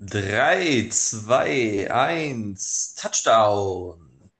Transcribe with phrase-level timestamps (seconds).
[0.00, 4.30] 3, 2, 1, Touchdown.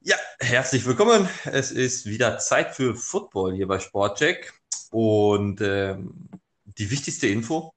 [0.00, 1.28] Ja, herzlich willkommen.
[1.44, 4.54] Es ist wieder Zeit für Football hier bei Sportcheck.
[4.90, 6.30] Und ähm,
[6.64, 7.74] die wichtigste Info,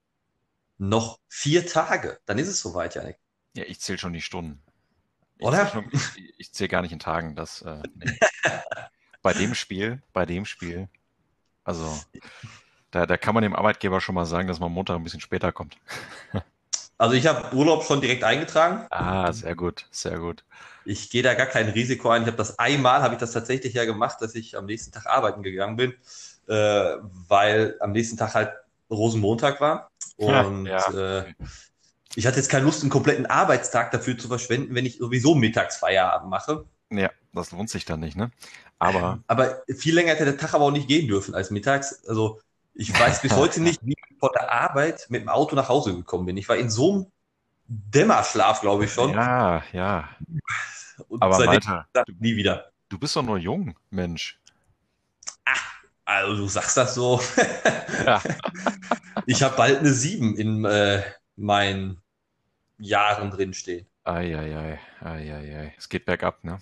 [0.78, 3.18] noch vier Tage, dann ist es soweit, Janik.
[3.54, 4.62] Ja, ich zähle schon die Stunden.
[5.36, 5.70] Ich Oder?
[5.70, 7.36] Zähl ich, ich zähle gar nicht in Tagen.
[7.36, 8.18] Das, äh, nee.
[9.20, 10.88] bei dem Spiel, bei dem Spiel,
[11.64, 12.00] also
[12.90, 15.52] da, da kann man dem Arbeitgeber schon mal sagen, dass man Montag ein bisschen später
[15.52, 15.76] kommt.
[17.00, 18.86] Also ich habe Urlaub schon direkt eingetragen.
[18.90, 20.44] Ah, sehr gut, sehr gut.
[20.84, 22.20] Ich gehe da gar kein Risiko ein.
[22.22, 25.06] Ich habe das einmal, habe ich das tatsächlich ja gemacht, dass ich am nächsten Tag
[25.06, 25.94] arbeiten gegangen bin,
[26.46, 28.52] äh, weil am nächsten Tag halt
[28.90, 29.90] Rosenmontag war.
[30.18, 31.20] Und ja, ja.
[31.20, 31.34] Äh,
[32.16, 36.28] ich hatte jetzt keine Lust, einen kompletten Arbeitstag dafür zu verschwenden, wenn ich sowieso Mittagsfeierabend
[36.28, 36.66] mache.
[36.90, 38.30] Ja, das lohnt sich dann nicht, ne?
[38.78, 39.20] Aber.
[39.26, 42.04] Aber viel länger hätte der Tag aber auch nicht gehen dürfen als mittags.
[42.06, 42.40] Also
[42.80, 45.94] ich weiß bis heute nicht, wie ich von der Arbeit mit dem Auto nach Hause
[45.94, 46.36] gekommen bin.
[46.38, 47.06] Ich war in so einem
[47.66, 49.12] Dämmerschlaf, glaube ich schon.
[49.12, 50.08] Ja, ja.
[51.08, 52.72] Und aber Walter, du, nie wieder.
[52.88, 54.40] Du bist doch nur jung, Mensch.
[55.44, 55.74] Ach,
[56.06, 57.20] also du sagst das so.
[58.04, 58.22] Ja.
[59.26, 61.02] ich habe bald eine 7 in äh,
[61.36, 62.00] meinen
[62.78, 63.86] Jahren drinstehen.
[64.04, 65.74] Eieiei, eieiei.
[65.76, 66.60] Es geht bergab, ne?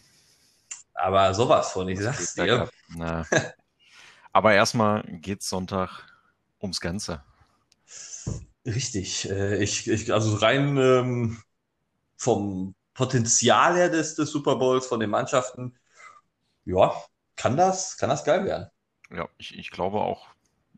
[0.95, 2.69] Aber sowas von, ich es sag's dir.
[2.89, 3.25] Na.
[4.33, 6.08] Aber erstmal geht's Sonntag
[6.61, 7.23] ums Ganze.
[8.67, 9.29] Richtig.
[9.31, 11.43] Äh, ich, ich, also rein ähm,
[12.17, 15.79] vom Potenzial her des, des Super Bowls, von den Mannschaften,
[16.65, 16.93] ja,
[17.37, 18.69] kann das, kann das geil werden.
[19.11, 20.27] Ja, ich, ich glaube auch,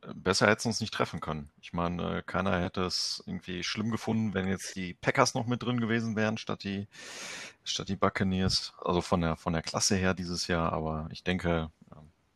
[0.03, 1.51] äh, besser hätte es uns nicht treffen können.
[1.61, 5.81] Ich meine, keiner hätte es irgendwie schlimm gefunden, wenn jetzt die Packers noch mit drin
[5.81, 6.87] gewesen wären, statt die,
[7.65, 8.75] statt die Buccaneers.
[8.85, 10.73] Also von der, von der Klasse her dieses Jahr.
[10.73, 11.71] Aber ich denke,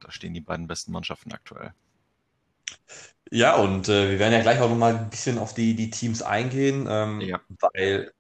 [0.00, 1.72] da stehen die beiden besten Mannschaften aktuell.
[3.30, 6.22] Ja, und äh, wir werden ja gleich auch nochmal ein bisschen auf die, die Teams
[6.22, 7.40] eingehen, ähm, ja.
[7.58, 8.12] weil,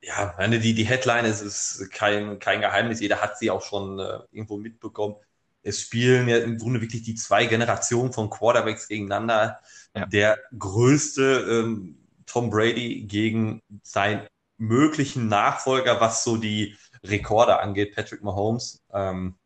[0.00, 3.98] ja, meine, die, die Headline ist, ist kein, kein Geheimnis, jeder hat sie auch schon
[3.98, 5.16] äh, irgendwo mitbekommen.
[5.62, 9.60] Es spielen ja im Grunde wirklich die zwei Generationen von Quarterbacks gegeneinander.
[9.96, 10.06] Ja.
[10.06, 14.26] Der größte ähm, Tom Brady gegen seinen
[14.58, 18.82] möglichen Nachfolger, was so die Rekorde angeht, Patrick Mahomes.
[18.92, 19.36] Ähm,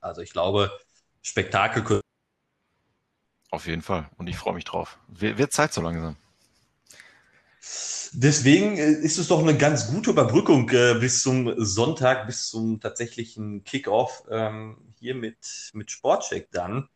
[0.00, 0.70] also ich glaube,
[1.22, 2.00] Spektakel.
[3.52, 4.08] Auf jeden Fall.
[4.16, 4.98] Und ich freue mich drauf.
[5.08, 6.16] Wird Zeit so langsam.
[8.12, 12.80] Deswegen äh, ist es doch eine ganz gute Überbrückung äh, bis zum Sonntag, bis zum
[12.80, 16.88] tatsächlichen Kickoff ähm, hier mit, mit Sportcheck dann.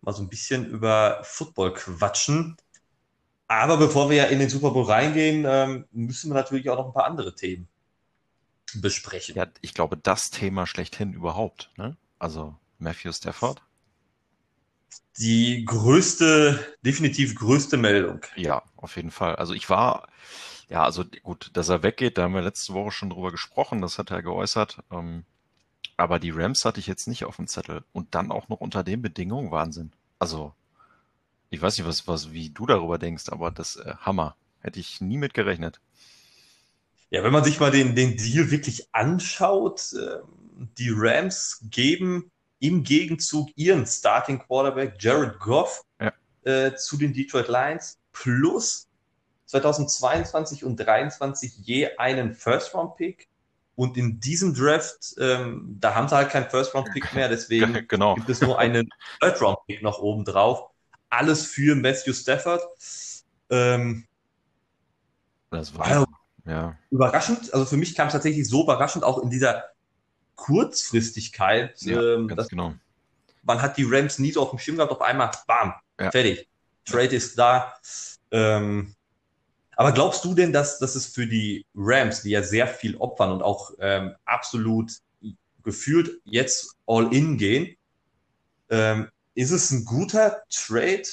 [0.00, 2.56] Mal so ein bisschen über Football quatschen.
[3.46, 6.86] Aber bevor wir ja in den Super Bowl reingehen, ähm, müssen wir natürlich auch noch
[6.86, 7.68] ein paar andere Themen
[8.74, 9.36] besprechen.
[9.36, 11.70] Ja, ich glaube, das Thema schlechthin überhaupt.
[11.76, 11.96] Ne?
[12.18, 13.62] Also Matthew Stafford?
[15.18, 18.20] Die größte, definitiv größte Meldung.
[18.36, 19.36] Ja, auf jeden Fall.
[19.36, 20.08] Also ich war,
[20.68, 23.98] ja, also gut, dass er weggeht, da haben wir letzte Woche schon drüber gesprochen, das
[23.98, 24.78] hat er geäußert.
[24.90, 25.24] Ähm,
[25.96, 27.84] aber die Rams hatte ich jetzt nicht auf dem Zettel.
[27.92, 29.92] Und dann auch noch unter den Bedingungen Wahnsinn.
[30.18, 30.54] Also,
[31.50, 34.36] ich weiß nicht, was, was, wie du darüber denkst, aber das äh, Hammer.
[34.60, 35.80] Hätte ich nie mit gerechnet.
[37.10, 40.20] Ja, wenn man sich mal den, den Deal wirklich anschaut, äh,
[40.78, 42.30] die Rams geben
[42.62, 46.12] im Gegenzug ihren Starting Quarterback Jared Goff ja.
[46.44, 48.88] äh, zu den Detroit Lions plus
[49.46, 53.28] 2022 und 2023 je einen First-Round-Pick.
[53.74, 58.14] Und in diesem Draft, ähm, da haben sie halt keinen First-Round-Pick mehr, deswegen genau.
[58.14, 58.88] gibt es nur einen
[59.20, 60.70] Third-Round-Pick noch oben drauf.
[61.10, 62.62] Alles für Matthew Stafford.
[63.50, 64.06] Ähm,
[65.50, 66.06] das war also,
[66.46, 66.78] ja.
[66.90, 67.52] überraschend.
[67.52, 69.64] Also für mich kam es tatsächlich so überraschend, auch in dieser
[70.42, 71.80] Kurzfristigkeit.
[71.82, 72.74] Ja, ähm, ganz genau.
[73.44, 76.10] Man hat die Rams nie so auf dem Schirm gehabt, auf einmal, bam, ja.
[76.10, 76.48] fertig.
[76.84, 77.74] Trade ist da.
[78.32, 78.94] Ähm,
[79.76, 83.30] aber glaubst du denn, dass, dass es für die Rams, die ja sehr viel opfern
[83.30, 84.92] und auch ähm, absolut
[85.62, 87.76] gefühlt jetzt all in gehen,
[88.68, 91.04] ähm, ist es ein guter Trade?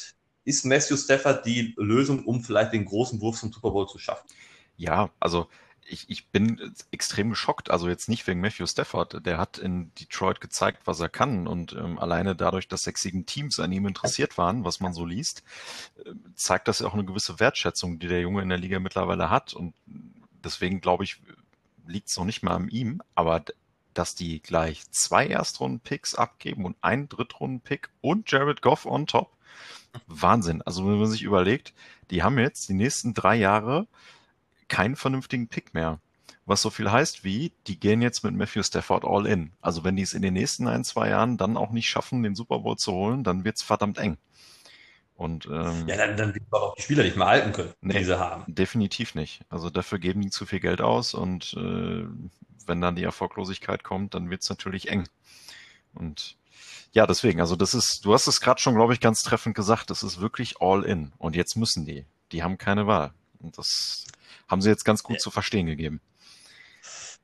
[0.44, 4.28] Ist Matthew Stafford die Lösung, um vielleicht den großen Wurf zum Super Bowl zu schaffen?
[4.75, 5.47] Ja, also
[5.90, 7.70] ich, ich bin extrem geschockt.
[7.70, 9.26] Also jetzt nicht wegen Matthew Stafford.
[9.26, 11.47] Der hat in Detroit gezeigt, was er kann.
[11.47, 15.06] Und ähm, alleine dadurch, dass sechs, sieben Teams an ihm interessiert waren, was man so
[15.06, 15.44] liest,
[15.97, 19.30] äh, zeigt das ja auch eine gewisse Wertschätzung, die der Junge in der Liga mittlerweile
[19.30, 19.53] hat.
[19.53, 19.74] Und
[20.44, 21.22] deswegen glaube ich,
[21.88, 23.02] liegt es noch nicht mal an ihm.
[23.16, 23.44] Aber
[23.94, 29.36] dass die gleich zwei Erstrunden-Picks abgeben und einen Drittrunden-Pick und Jared Goff on top,
[30.08, 30.62] Wahnsinn.
[30.62, 31.74] Also wenn man sich überlegt,
[32.12, 33.88] die haben jetzt die nächsten drei Jahre
[34.69, 35.99] keinen vernünftigen Pick mehr.
[36.45, 39.51] Was so viel heißt wie, die gehen jetzt mit Matthew Stafford all in.
[39.61, 42.33] Also wenn die es in den nächsten ein, zwei Jahren dann auch nicht schaffen, den
[42.33, 44.17] Super Bowl zu holen, dann wird's verdammt eng.
[45.16, 47.99] Und, ähm, ja, dann, dann wird man auch die Spieler nicht mehr halten können, nee,
[47.99, 48.45] die sie haben.
[48.47, 49.41] Definitiv nicht.
[49.49, 52.05] Also dafür geben die zu viel Geld aus und äh,
[52.66, 55.09] wenn dann die Erfolglosigkeit kommt, dann wird es natürlich eng.
[55.93, 56.37] Und
[56.93, 59.89] ja, deswegen, also das ist, du hast es gerade schon, glaube ich, ganz treffend gesagt,
[59.89, 61.11] das ist wirklich all in.
[61.17, 62.05] Und jetzt müssen die.
[62.31, 63.13] Die haben keine Wahl.
[63.39, 64.05] Und das
[64.49, 65.19] haben sie jetzt ganz gut ja.
[65.19, 66.01] zu verstehen gegeben.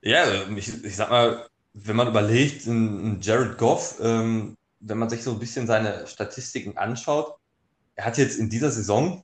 [0.01, 5.23] Ja, ich, ich sag mal, wenn man überlegt, ein Jared Goff, ähm, wenn man sich
[5.23, 7.35] so ein bisschen seine Statistiken anschaut,
[7.95, 9.23] er hat jetzt in dieser Saison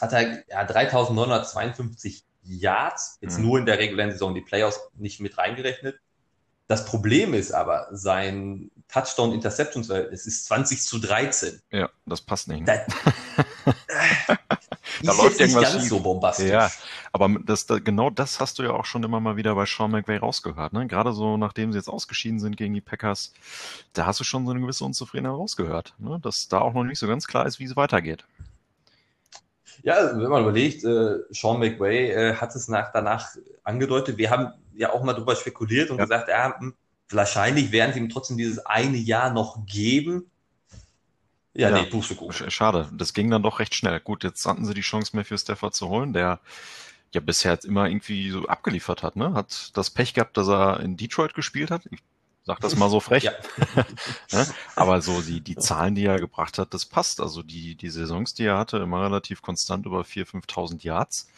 [0.00, 3.44] hat er ja, 3952 Yards, jetzt mhm.
[3.44, 6.00] nur in der regulären Saison, die Playoffs nicht mit reingerechnet.
[6.68, 11.60] Das Problem ist aber, sein Touchdown-Interceptions-Verhältnis ist 20 zu 13.
[11.72, 12.66] Ja, das passt nicht.
[12.66, 12.86] Ne?
[15.02, 16.50] Da, da läuft irgendwas nicht ganz so bombastisch.
[16.50, 16.70] Ja,
[17.12, 19.90] aber das, da, genau das hast du ja auch schon immer mal wieder bei Sean
[19.90, 20.72] McVay rausgehört.
[20.72, 20.86] Ne?
[20.86, 23.32] Gerade so, nachdem sie jetzt ausgeschieden sind gegen die Packers,
[23.92, 25.94] da hast du schon so eine gewisse Unzufriedenheit rausgehört.
[25.98, 26.18] Ne?
[26.22, 28.24] Dass da auch noch nicht so ganz klar ist, wie es weitergeht.
[29.82, 33.28] Ja, wenn man überlegt, äh, Sean McVay äh, hat es nach, danach
[33.64, 34.18] angedeutet.
[34.18, 36.04] Wir haben ja auch mal darüber spekuliert und ja.
[36.04, 36.54] gesagt, ja,
[37.10, 40.30] wahrscheinlich werden sie ihm trotzdem dieses eine Jahr noch geben.
[41.54, 42.50] Ja, ja nee, Pustekuchen.
[42.50, 43.98] Schade, das ging dann doch recht schnell.
[44.00, 46.40] Gut, jetzt hatten sie die Chance, Matthew Stafford zu holen, der
[47.12, 49.34] ja bisher immer irgendwie so abgeliefert hat, ne?
[49.34, 51.82] Hat das Pech gehabt, dass er in Detroit gespielt hat.
[51.90, 52.00] Ich
[52.44, 53.24] sag das mal so frech.
[53.24, 53.32] ja.
[54.32, 54.46] Ne?
[54.76, 57.20] Aber so die, die Zahlen, die er gebracht hat, das passt.
[57.20, 61.28] Also die, die Saisons, die er hatte, immer relativ konstant über 4.000, 5.000 Yards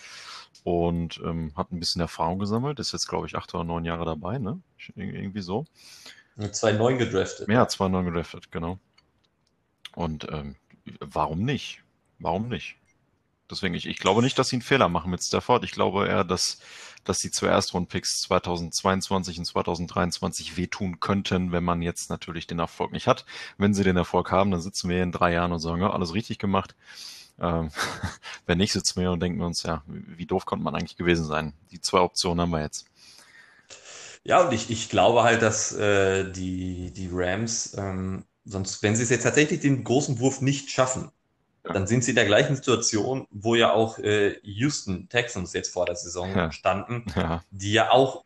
[0.65, 2.79] und ähm, hat ein bisschen Erfahrung gesammelt.
[2.79, 4.61] Ist jetzt, glaube ich, acht oder neun Jahre dabei, ne?
[4.95, 5.65] Irgendwie so.
[6.51, 7.49] Zwei neun gedraftet.
[7.49, 8.79] Ja, zwei neun gedraftet, genau.
[9.95, 10.57] Und ähm,
[11.01, 11.83] warum nicht?
[12.19, 12.77] Warum nicht?
[13.51, 15.65] Deswegen, ich, ich glaube nicht, dass sie einen Fehler machen mit Stafford.
[15.65, 16.59] Ich glaube eher, dass,
[17.05, 22.93] dass die zwei Erstrundpicks 2022 und 2023 wehtun könnten, wenn man jetzt natürlich den Erfolg
[22.93, 23.27] nicht hat.
[23.59, 26.15] Wenn sie den Erfolg haben, dann sitzen wir in drei Jahren und sagen, ja, alles
[26.15, 26.75] richtig gemacht.
[27.39, 27.71] Ähm,
[28.47, 31.53] wenn nicht, sitzen wir und denken uns, ja, wie doof konnte man eigentlich gewesen sein?
[31.73, 32.87] Die zwei Optionen haben wir jetzt.
[34.25, 39.03] Ja, und ich, ich glaube halt, dass äh, die, die Rams, ähm, sonst, wenn sie
[39.03, 41.11] es jetzt tatsächlich den großen Wurf nicht schaffen,
[41.65, 41.73] ja.
[41.73, 45.87] dann sind sie in der gleichen Situation, wo ja auch äh, Houston Texans jetzt vor
[45.87, 46.53] der Saison ja.
[46.53, 47.43] standen, ja.
[47.51, 48.25] die ja auch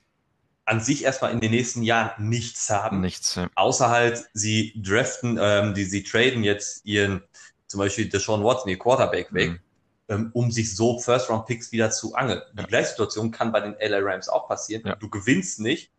[0.65, 3.01] an sich erstmal in den nächsten Jahren nichts haben.
[3.01, 3.37] Nichts.
[3.37, 3.49] Ja.
[3.55, 7.23] Außer halt, sie draften, ähm, die, sie traden jetzt ihren
[7.69, 9.61] zum Beispiel Deshaun Watson, ihr Quarterback, weg, mhm.
[10.09, 12.43] ähm, um sich so First-Round-Picks wieder zu angeln.
[12.59, 14.93] Die gleiche Situation kann bei den LA Rams auch passieren.
[14.99, 15.93] Du gewinnst nicht.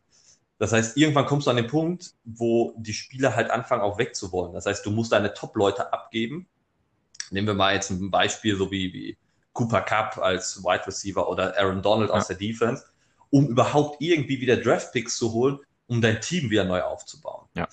[0.60, 4.54] Das heißt, irgendwann kommst du an den Punkt, wo die Spieler halt anfangen, auch wegzuwollen.
[4.54, 6.48] Das heißt, du musst deine Top-Leute abgeben.
[7.30, 9.18] Nehmen wir mal jetzt ein Beispiel, so wie, wie
[9.54, 12.16] Cooper Cup als Wide Receiver oder Aaron Donald ja.
[12.16, 12.86] aus der Defense,
[13.30, 17.48] um überhaupt irgendwie wieder Draft-Picks zu holen, um dein Team wieder neu aufzubauen.
[17.56, 17.68] Ja.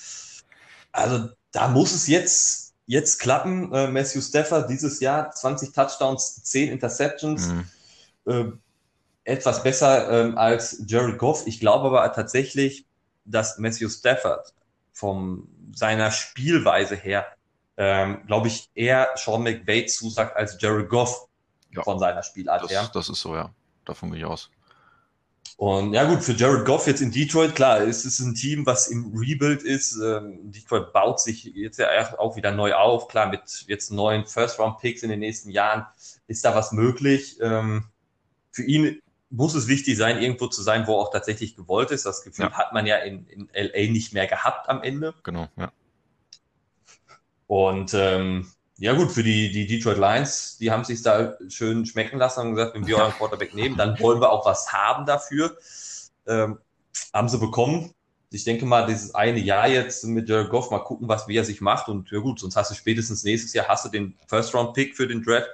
[0.92, 3.72] Also da muss es jetzt jetzt klappen.
[3.72, 7.48] Äh, Matthew Stafford dieses Jahr 20 Touchdowns, 10 Interceptions.
[7.48, 7.64] Mhm.
[8.26, 8.44] Äh,
[9.24, 11.46] etwas besser ähm, als Jared Goff.
[11.46, 12.86] Ich glaube aber tatsächlich,
[13.24, 14.52] dass Matthew Stafford
[14.92, 17.26] von seiner Spielweise her,
[17.76, 21.26] ähm, glaube ich, eher Sean McVay zusagt als Jared Goff
[21.72, 22.90] ja, von seiner Spielart das, her.
[22.92, 23.50] Das ist so, ja.
[23.84, 24.50] Davon gehe ich aus.
[25.56, 28.88] Und ja gut, für Jared Goff jetzt in Detroit, klar, es ist ein Team, was
[28.88, 29.96] im Rebuild ist.
[29.96, 31.88] Ähm, Detroit baut sich jetzt ja
[32.18, 33.08] auch wieder neu auf.
[33.08, 35.86] Klar, mit jetzt neuen First-Round-Picks in den nächsten Jahren
[36.26, 37.38] ist da was möglich.
[37.40, 37.84] Ähm,
[38.50, 39.00] für ihn
[39.36, 42.06] muss es wichtig sein, irgendwo zu sein, wo auch tatsächlich gewollt ist.
[42.06, 42.52] Das Gefühl ja.
[42.52, 45.14] hat man ja in, in LA nicht mehr gehabt am Ende.
[45.22, 45.72] Genau, ja.
[47.46, 52.18] Und ähm, ja gut, für die, die Detroit Lions, die haben sich da schön schmecken
[52.18, 55.56] lassen und gesagt, wenn wir euren Quarterback nehmen, dann wollen wir auch was haben dafür.
[56.26, 56.58] Ähm,
[57.12, 57.92] haben sie bekommen.
[58.30, 61.44] Ich denke mal, dieses eine Jahr jetzt mit Jared Goff, mal gucken, was wie er
[61.44, 61.88] sich macht.
[61.88, 65.22] Und ja gut, sonst hast du spätestens nächstes Jahr hast du den First-Round-Pick für den
[65.22, 65.48] Draft.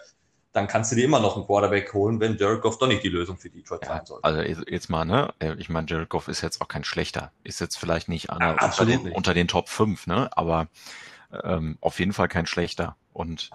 [0.53, 3.09] Dann kannst du dir immer noch einen Quarterback holen, wenn Jared Goff doch nicht die
[3.09, 4.21] Lösung für Detroit ja, sein soll.
[4.23, 5.33] Also jetzt mal, ne?
[5.59, 7.31] Ich meine, Jared Goff ist jetzt auch kein schlechter.
[7.45, 10.29] Ist jetzt vielleicht nicht einer ja, unter, den, unter den Top 5, ne?
[10.37, 10.67] Aber
[11.45, 12.97] ähm, auf jeden Fall kein schlechter.
[13.13, 13.51] Und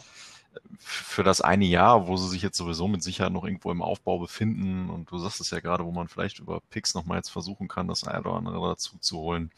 [0.78, 4.20] für das eine Jahr, wo sie sich jetzt sowieso mit Sicherheit noch irgendwo im Aufbau
[4.20, 7.68] befinden, und du sagst es ja gerade, wo man vielleicht über Picks nochmal jetzt versuchen
[7.68, 9.52] kann, das eine oder andere dazu zu holen,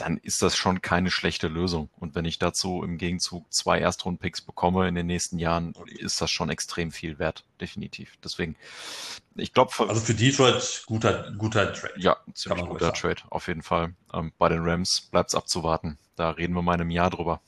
[0.00, 1.90] dann ist das schon keine schlechte Lösung.
[1.98, 6.30] Und wenn ich dazu im Gegenzug zwei Erstrunden-Picks bekomme in den nächsten Jahren, ist das
[6.30, 8.14] schon extrem viel wert, definitiv.
[8.24, 8.56] Deswegen,
[9.34, 9.72] ich glaube.
[9.88, 11.94] Also für Detroit guter, guter Trade.
[11.96, 13.94] Ja, ziemlich guter Trade, auf jeden Fall.
[14.12, 15.98] Ähm, bei den Rams bleibt es abzuwarten.
[16.16, 17.40] Da reden wir mal in einem Jahr drüber.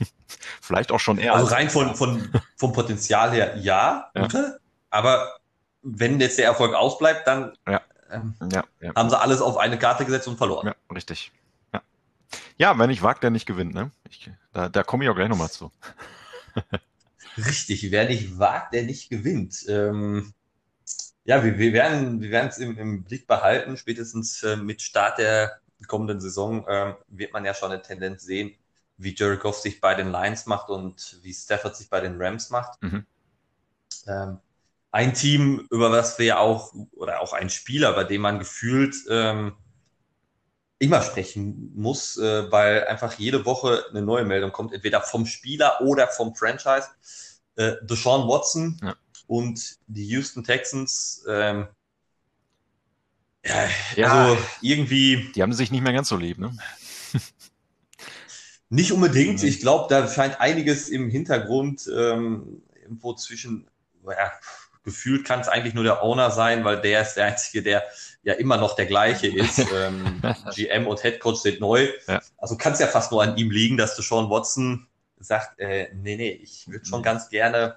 [0.60, 1.34] Vielleicht auch schon eher.
[1.34, 4.22] Also rein von, von, vom Potenzial her ja, ja.
[4.22, 4.58] Guter,
[4.90, 5.36] aber
[5.82, 7.80] wenn jetzt der Erfolg ausbleibt, dann ja.
[8.10, 8.94] Ähm, ja, ja.
[8.94, 10.66] haben sie alles auf eine Karte gesetzt und verloren.
[10.66, 11.32] Ja, richtig.
[12.60, 13.90] Ja, wenn ich wagt, der nicht gewinnt, ne?
[14.10, 15.72] Ich, da da komme ich auch gleich nochmal zu.
[17.38, 19.64] Richtig, wer nicht wagt, der nicht gewinnt.
[19.66, 20.34] Ähm,
[21.24, 23.78] ja, wir, wir werden wir es im, im Blick behalten.
[23.78, 28.54] Spätestens äh, mit Start der kommenden Saison äh, wird man ja schon eine Tendenz sehen,
[28.98, 32.50] wie Jared Goff sich bei den Lions macht und wie Stafford sich bei den Rams
[32.50, 32.82] macht.
[32.82, 33.06] Mhm.
[34.06, 34.38] Ähm,
[34.90, 38.96] ein Team, über das wir ja auch, oder auch ein Spieler, bei dem man gefühlt
[39.08, 39.54] ähm,
[40.80, 45.80] immer sprechen muss, äh, weil einfach jede Woche eine neue Meldung kommt, entweder vom Spieler
[45.82, 46.88] oder vom Franchise.
[47.56, 48.96] Äh, Deshaun Watson ja.
[49.26, 51.22] und die Houston Texans.
[51.28, 51.68] Ähm,
[53.44, 55.30] ja, ja, also irgendwie.
[55.34, 56.56] Die haben sich nicht mehr ganz so lieb, ne?
[58.72, 59.42] Nicht unbedingt.
[59.42, 63.68] Ich glaube, da scheint einiges im Hintergrund ähm, irgendwo zwischen,
[64.06, 64.32] ja,
[64.90, 67.84] gefühlt kann es eigentlich nur der Owner sein, weil der ist der Einzige, der
[68.22, 69.58] ja immer noch der gleiche ist.
[69.72, 70.20] ähm,
[70.54, 71.88] GM und Head Coach sind neu.
[72.06, 72.20] Ja.
[72.38, 74.86] Also kann es ja fast nur an ihm liegen, dass du Sean Watson
[75.18, 77.76] sagt, äh, nee, nee, ich würde schon ganz gerne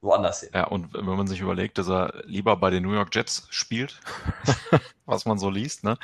[0.00, 0.50] woanders hin.
[0.54, 4.00] Ja, und wenn man sich überlegt, dass er lieber bei den New York Jets spielt,
[5.06, 5.98] was man so liest, ne?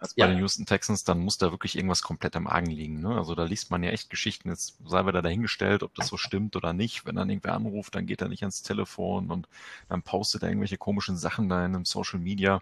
[0.00, 0.28] Als bei ja.
[0.28, 3.00] den Houston Texans, dann muss da wirklich irgendwas komplett am Argen liegen.
[3.00, 3.16] Ne?
[3.16, 6.56] Also da liest man ja echt Geschichten, jetzt sei wieder dahingestellt, ob das so stimmt
[6.56, 7.06] oder nicht.
[7.06, 9.48] Wenn dann irgendwer anruft, dann geht er nicht ans Telefon und
[9.88, 12.60] dann postet er irgendwelche komischen Sachen da in einem Social Media.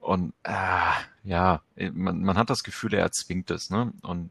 [0.00, 0.92] Und äh,
[1.24, 1.62] ja,
[1.92, 3.70] man, man hat das Gefühl, er erzwingt es.
[3.70, 3.92] Ne?
[4.02, 4.30] Und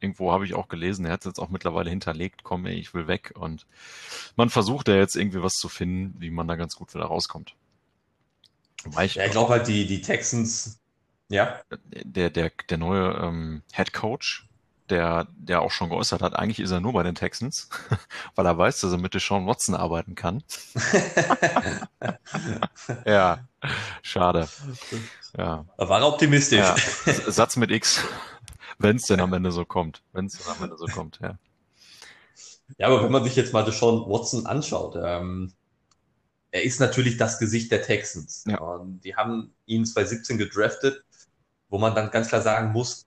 [0.00, 2.94] irgendwo habe ich auch gelesen, er hat es jetzt auch mittlerweile hinterlegt, komm, ey, ich
[2.94, 3.32] will weg.
[3.34, 3.66] Und
[4.36, 7.54] man versucht ja jetzt irgendwie was zu finden, wie man da ganz gut wieder rauskommt.
[9.02, 10.78] Ich, ja, ich glaube halt, die, die Texans
[11.28, 11.60] ja.
[11.86, 14.48] Der, der, der neue ähm, Head Coach,
[14.88, 17.68] der, der auch schon geäußert hat, eigentlich ist er nur bei den Texans,
[18.34, 20.42] weil er weiß, dass er mit Sean Watson arbeiten kann.
[23.06, 23.46] ja,
[24.02, 24.48] schade.
[25.36, 25.64] Ja.
[25.76, 26.58] Da war er optimistisch.
[26.58, 26.76] Ja.
[27.30, 28.02] Satz mit X,
[28.78, 30.02] wenn es denn am Ende so kommt.
[30.12, 31.38] Wenn es denn am Ende so kommt, ja.
[32.76, 35.52] Ja, aber wenn man sich jetzt mal Sean Watson anschaut, ähm,
[36.50, 38.44] er ist natürlich das Gesicht der Texans.
[38.46, 38.58] Ja.
[38.58, 41.04] Und die haben ihn 2017 gedraftet
[41.68, 43.06] wo man dann ganz klar sagen muss,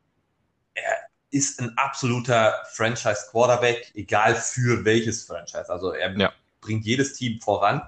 [0.73, 0.97] er
[1.31, 5.69] ist ein absoluter Franchise-Quarterback, egal für welches Franchise.
[5.69, 6.31] Also er ja.
[6.59, 7.81] bringt jedes Team voran.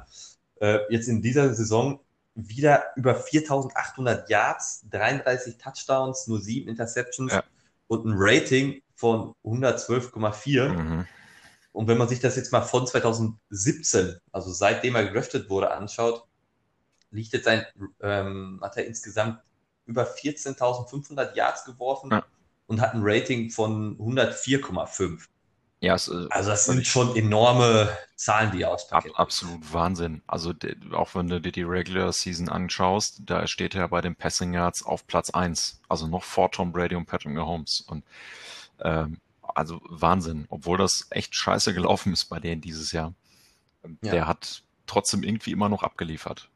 [0.59, 1.99] Äh, jetzt in dieser Saison
[2.35, 7.43] wieder über 4800 Yards, 33 Touchdowns, nur sieben Interceptions ja.
[7.87, 10.69] und ein Rating von 112,4.
[10.69, 11.07] Mhm.
[11.73, 16.23] Und wenn man sich das jetzt mal von 2017, also seitdem er gedraftet wurde, anschaut,
[17.11, 17.65] liegt jetzt ein,
[18.01, 19.39] ähm, hat er insgesamt
[19.85, 22.25] über 14.500 Yards geworfen ja.
[22.67, 25.27] und hat ein Rating von 104,5.
[25.83, 29.09] Ja, es, äh, also das sind schon enorme Zahlen, die auspackt.
[29.09, 30.21] Ab, absolut Wahnsinn.
[30.27, 30.53] Also
[30.93, 34.83] auch wenn du dir die Regular Season anschaust, da steht er bei den Passing Yards
[34.85, 35.81] auf Platz 1.
[35.89, 37.81] Also noch vor Tom Brady und Patrick Mahomes.
[37.81, 38.05] Und
[38.79, 40.45] ähm, also Wahnsinn.
[40.47, 43.13] Obwohl das echt scheiße gelaufen ist bei denen dieses Jahr.
[44.01, 44.11] Ja.
[44.11, 46.49] Der hat trotzdem irgendwie immer noch abgeliefert.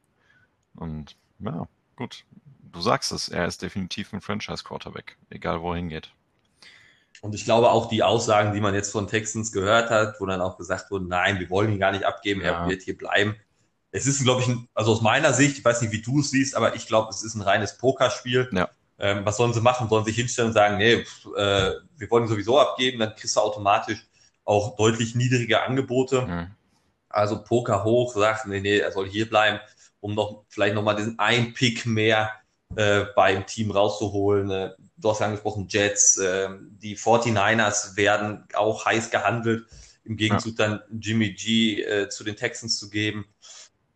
[0.73, 1.67] Und ja,
[1.97, 2.23] gut
[2.77, 6.11] du sagst es, er ist definitiv ein Franchise-Quarterback, egal wo er hingeht.
[7.21, 10.41] Und ich glaube auch die Aussagen, die man jetzt von Texans gehört hat, wo dann
[10.41, 12.63] auch gesagt wurde, nein, wir wollen ihn gar nicht abgeben, ja.
[12.63, 13.35] er wird hier bleiben.
[13.91, 16.29] Es ist, glaube ich, ein, also aus meiner Sicht, ich weiß nicht, wie du es
[16.29, 18.49] siehst, aber ich glaube, es ist ein reines Pokerspiel.
[18.51, 18.69] Ja.
[18.99, 19.89] Ähm, was sollen sie machen?
[19.89, 21.05] Sollen sie sich hinstellen und sagen, nee, äh,
[21.97, 24.05] wir wollen ihn sowieso abgeben, dann kriegst du automatisch
[24.43, 26.21] auch deutlich niedrige Angebote.
[26.21, 26.47] Mhm.
[27.09, 29.59] Also Poker hoch, sagt, nee, nee, er soll hier bleiben,
[29.99, 32.31] um noch vielleicht nochmal diesen ein Pick mehr
[32.75, 34.51] äh, beim Team rauszuholen.
[34.51, 39.65] Äh, du hast ja angesprochen, Jets, äh, die 49ers werden auch heiß gehandelt,
[40.03, 40.67] im Gegenzug ja.
[40.67, 43.25] dann Jimmy G äh, zu den Texans zu geben.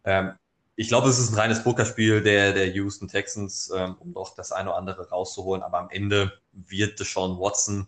[0.03, 0.33] Ähm,
[0.75, 4.51] ich glaube, es ist ein reines Pokerspiel der, der Houston Texans, ähm, um doch das
[4.51, 7.87] eine oder andere rauszuholen, aber am Ende wird Deshaun Watson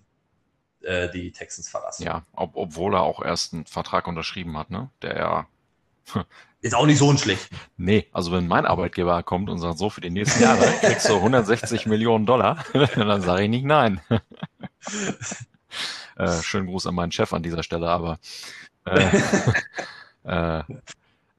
[0.81, 2.03] äh, die Texans verlassen.
[2.03, 4.89] Ja, ob, obwohl er auch erst einen Vertrag unterschrieben hat, ne?
[5.01, 5.47] Der ja
[6.63, 7.49] ist auch nicht so schlecht.
[7.75, 11.15] Nee, also wenn mein Arbeitgeber kommt und sagt, so für die nächsten Jahre kriegst du
[11.15, 12.63] 160 Millionen Dollar,
[12.95, 13.99] dann sage ich nicht nein.
[16.15, 18.17] äh, schönen Gruß an meinen Chef an dieser Stelle, aber
[18.85, 19.09] äh,
[20.23, 20.63] äh,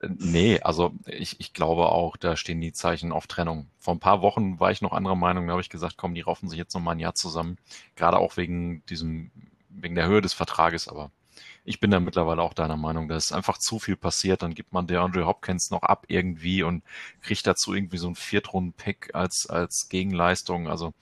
[0.07, 3.69] nee, also ich, ich glaube auch, da stehen die Zeichen auf Trennung.
[3.79, 6.21] Vor ein paar Wochen war ich noch anderer Meinung, da habe ich gesagt, komm, die
[6.21, 7.57] raufen sich jetzt noch mal ein Jahr zusammen.
[7.97, 9.31] Gerade auch wegen diesem,
[9.71, 11.11] wegen der Höhe des Vertrages, aber
[11.65, 14.43] ich bin da mittlerweile auch deiner Meinung, da ist einfach zu viel passiert.
[14.43, 16.85] Dann gibt man der Andre Hopkins noch ab irgendwie und
[17.23, 20.69] kriegt dazu irgendwie so ein Viertrunden-Pick als, als Gegenleistung.
[20.69, 20.93] Also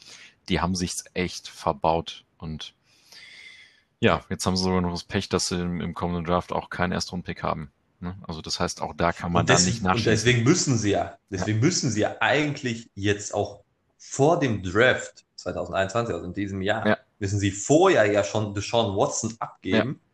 [0.48, 2.24] die haben sich's echt verbaut.
[2.38, 2.74] Und
[3.98, 6.70] ja, jetzt haben sie sogar noch das Pech, dass sie im, im kommenden Draft auch
[6.70, 7.72] keinen Erstrunden-Pick haben.
[7.98, 8.16] Ne?
[8.22, 9.98] Also das heißt, auch da kann man dann nicht nachschauen.
[9.98, 11.64] Und deswegen müssen sie ja, deswegen ja.
[11.64, 13.64] müssen sie ja eigentlich jetzt auch
[13.98, 16.98] vor dem Draft 2021, also in diesem Jahr, ja.
[17.18, 20.00] müssen sie vorher ja schon Deshaun Watson abgeben.
[20.00, 20.11] Ja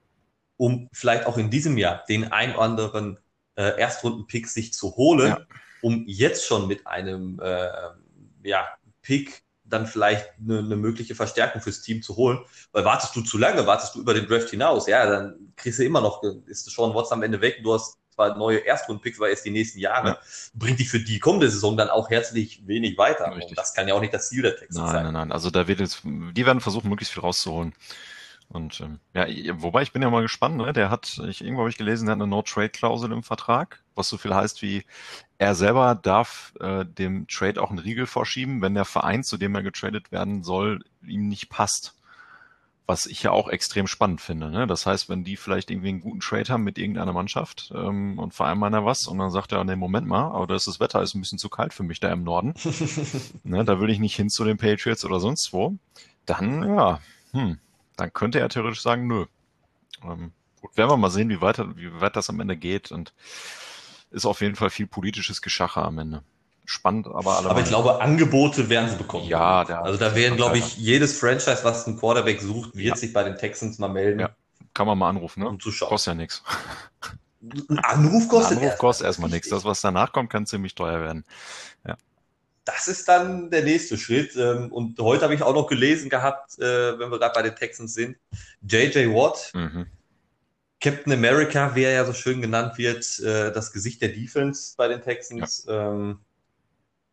[0.59, 3.19] um vielleicht auch in diesem Jahr den ein oder anderen
[3.55, 5.41] äh, Erstrunden-Pick sich zu holen, ja.
[5.81, 7.69] um jetzt schon mit einem äh,
[8.43, 8.69] ja,
[9.01, 12.41] Pick dann vielleicht eine, eine, mögliche Verstärkung fürs Team zu holen.
[12.73, 15.85] Weil wartest du zu lange, wartest du über den Draft hinaus, ja, dann kriegst du
[15.85, 19.43] immer noch, ist schon Watson am Ende weg, du hast zwar neue Erstrunden-Picks, weil es
[19.43, 20.19] die nächsten Jahre, ja.
[20.55, 23.33] bringt dich für die kommende Saison dann auch herzlich wenig weiter.
[23.55, 25.05] das kann ja auch nicht das Ziel der Texans nein, sein.
[25.05, 25.33] Nein, nein, nein.
[25.33, 27.75] Also da wird jetzt, die werden versuchen, möglichst viel rauszuholen.
[28.51, 29.27] Und ähm, ja,
[29.61, 30.73] wobei ich bin ja mal gespannt, ne?
[30.73, 34.17] Der hat, ich, irgendwo habe ich gelesen, der hat eine No-Trade-Klausel im Vertrag, was so
[34.17, 34.85] viel heißt wie,
[35.37, 39.55] er selber darf äh, dem Trade auch einen Riegel vorschieben, wenn der Verein, zu dem
[39.55, 41.95] er getradet werden soll, ihm nicht passt.
[42.87, 44.51] Was ich ja auch extrem spannend finde.
[44.51, 44.67] Ne?
[44.67, 48.33] Das heißt, wenn die vielleicht irgendwie einen guten Trade haben mit irgendeiner Mannschaft ähm, und
[48.33, 51.15] vereinbaren da was und dann sagt er, ne, Moment mal, aber das, das Wetter ist
[51.15, 52.55] ein bisschen zu kalt für mich da im Norden.
[53.45, 55.77] ne, da will ich nicht hin zu den Patriots oder sonst wo.
[56.25, 57.01] Dann, ja,
[57.33, 57.59] hm,
[57.99, 59.27] dann könnte er theoretisch sagen, nö.
[60.03, 63.13] Ähm, gut, werden wir mal sehen, wie weiter, wie weit das am Ende geht und
[64.11, 66.23] ist auf jeden Fall viel politisches Geschacher am Ende.
[66.65, 67.51] Spannend, aber alle.
[67.51, 69.25] Aber ich glaube, Angebote werden sie bekommen.
[69.25, 72.97] Ja, der also da werden, glaube ich, jedes Franchise, was einen Quarterback sucht, wird ja.
[72.97, 74.21] sich bei den Texans mal melden.
[74.21, 74.31] Ja.
[74.75, 75.49] Kann man mal anrufen, ne?
[75.49, 75.89] Um zu schauen.
[75.89, 76.43] Kostet ja nichts.
[77.69, 79.49] Ein Anruf kostet, Ein Anruf kostet erstmal nichts.
[79.49, 81.25] Das, was danach kommt, kann ziemlich teuer werden.
[81.87, 81.97] Ja
[82.69, 84.37] das ist dann der nächste Schritt.
[84.37, 87.57] Ähm, und heute habe ich auch noch gelesen gehabt, äh, wenn wir gerade bei den
[87.57, 88.19] Texans sind,
[88.61, 89.87] JJ Watt, mhm.
[90.79, 94.87] Captain America, wie er ja so schön genannt wird, äh, das Gesicht der Defense bei
[94.87, 95.93] den Texans, ja.
[95.93, 96.21] Ähm,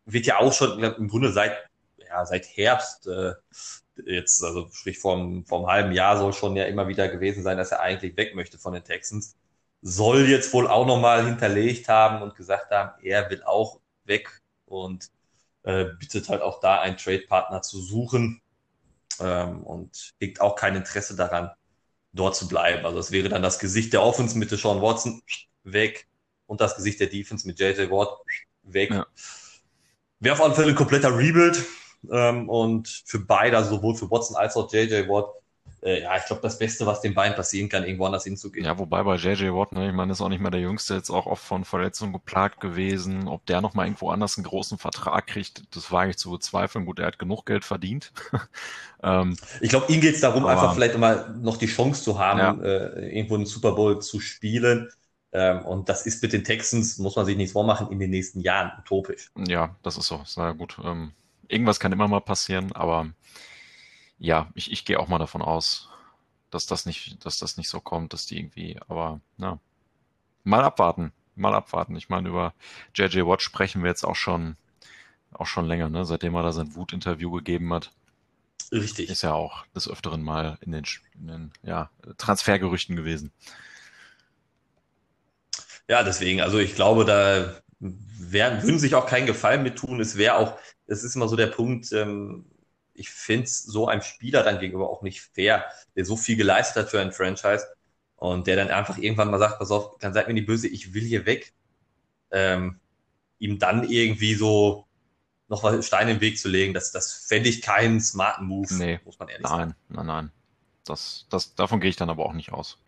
[0.04, 1.56] wird ja auch schon im Grunde seit,
[1.96, 3.32] ja, seit Herbst, äh,
[4.04, 7.72] jetzt, also sprich vom, vom halben Jahr soll schon ja immer wieder gewesen sein, dass
[7.72, 9.36] er eigentlich weg möchte von den Texans.
[9.80, 15.10] Soll jetzt wohl auch nochmal hinterlegt haben und gesagt haben, er will auch weg und
[15.66, 18.40] äh, bittet halt auch da einen Trade-Partner zu suchen
[19.20, 21.50] ähm, und hegt auch kein Interesse daran,
[22.12, 22.86] dort zu bleiben.
[22.86, 25.20] Also es wäre dann das Gesicht der Offense mit Sean Watson
[25.64, 26.06] weg
[26.46, 28.16] und das Gesicht der Defense mit JJ Watt
[28.62, 28.90] weg.
[28.90, 29.06] Ja.
[30.20, 31.62] Wäre auf alle Fälle ein kompletter Rebuild
[32.10, 35.26] ähm, und für beide, also sowohl für Watson als auch JJ Watt,
[35.82, 38.64] äh, ja, ich glaube, das Beste, was den beiden passieren kann, irgendwo anders hinzugehen.
[38.64, 41.10] Ja, wobei bei JJ Watt, ne, ich meine, ist auch nicht mehr der Jüngste, jetzt
[41.10, 43.28] auch oft von Verletzungen geplagt gewesen.
[43.28, 46.86] Ob der nochmal irgendwo anders einen großen Vertrag kriegt, das wage ich zu bezweifeln.
[46.86, 48.12] Gut, er hat genug Geld verdient.
[49.02, 52.18] ähm, ich glaube, ihm geht es darum, aber, einfach vielleicht mal noch die Chance zu
[52.18, 52.52] haben, ja.
[52.64, 54.90] äh, irgendwo einen Super Bowl zu spielen.
[55.32, 58.40] Ähm, und das ist mit den Texans, muss man sich nichts vormachen, in den nächsten
[58.40, 59.30] Jahren utopisch.
[59.46, 60.22] Ja, das ist so.
[60.24, 60.78] Sehr gut.
[60.82, 61.12] Ähm,
[61.48, 63.10] irgendwas kann immer mal passieren, aber
[64.18, 65.88] ja, ich, ich gehe auch mal davon aus,
[66.50, 69.58] dass das nicht, dass das nicht so kommt, dass die irgendwie, aber ja.
[70.44, 71.96] Mal abwarten, mal abwarten.
[71.96, 72.54] Ich meine, über
[72.94, 74.56] JJ Watt sprechen wir jetzt auch schon,
[75.32, 76.04] auch schon länger, ne?
[76.04, 77.92] seitdem er da sein Wut-Interview gegeben hat.
[78.70, 79.10] Richtig.
[79.10, 83.32] Ist ja auch des Öfteren mal in den, in den ja, Transfergerüchten gewesen.
[85.88, 90.00] Ja, deswegen, also ich glaube, da werden, würden sich auch keinen Gefallen mit tun.
[90.00, 92.46] Es wäre auch, es ist immer so der Punkt, ähm,
[92.98, 96.84] ich finde es so einem Spieler dann gegenüber auch nicht fair, der so viel geleistet
[96.84, 97.66] hat für ein Franchise
[98.16, 100.94] und der dann einfach irgendwann mal sagt, pass auf, dann seid mir nicht böse, ich
[100.94, 101.54] will hier weg.
[102.30, 102.80] Ähm,
[103.38, 104.86] ihm dann irgendwie so
[105.48, 109.00] noch was Stein im Weg zu legen, das, das fände ich keinen smarten Move, nee,
[109.04, 109.74] muss man ehrlich nein, sagen.
[109.88, 110.32] Nein, nein, nein.
[110.84, 112.78] Das, das, davon gehe ich dann aber auch nicht aus.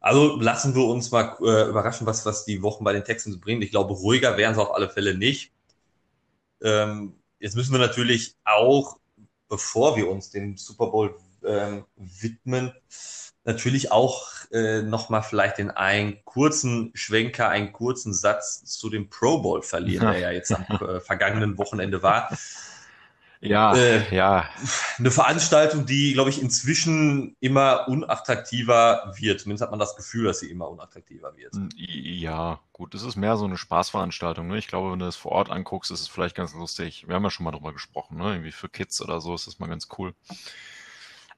[0.00, 3.62] Also lassen wir uns mal äh, überraschen, was, was die Wochen bei den Texans bringen.
[3.62, 5.52] Ich glaube, ruhiger wären sie auf alle Fälle nicht.
[6.60, 8.98] Ähm, Jetzt müssen wir natürlich auch,
[9.48, 12.72] bevor wir uns dem Super Bowl ähm, widmen,
[13.42, 19.42] natürlich auch äh, nochmal vielleicht in einen kurzen Schwenker, einen kurzen Satz zu dem Pro
[19.42, 22.30] Bowl verlieren, der ja jetzt am äh, vergangenen Wochenende war.
[23.42, 24.48] Ja, äh, ja.
[24.98, 29.40] Eine Veranstaltung, die, glaube ich, inzwischen immer unattraktiver wird.
[29.40, 31.52] Zumindest hat man das Gefühl, dass sie immer unattraktiver wird.
[31.76, 34.46] Ja, gut, es ist mehr so eine Spaßveranstaltung.
[34.46, 34.58] Ne?
[34.58, 37.08] Ich glaube, wenn du das vor Ort anguckst, ist es vielleicht ganz lustig.
[37.08, 38.30] Wir haben ja schon mal drüber gesprochen, ne?
[38.30, 40.14] irgendwie für Kids oder so ist das mal ganz cool.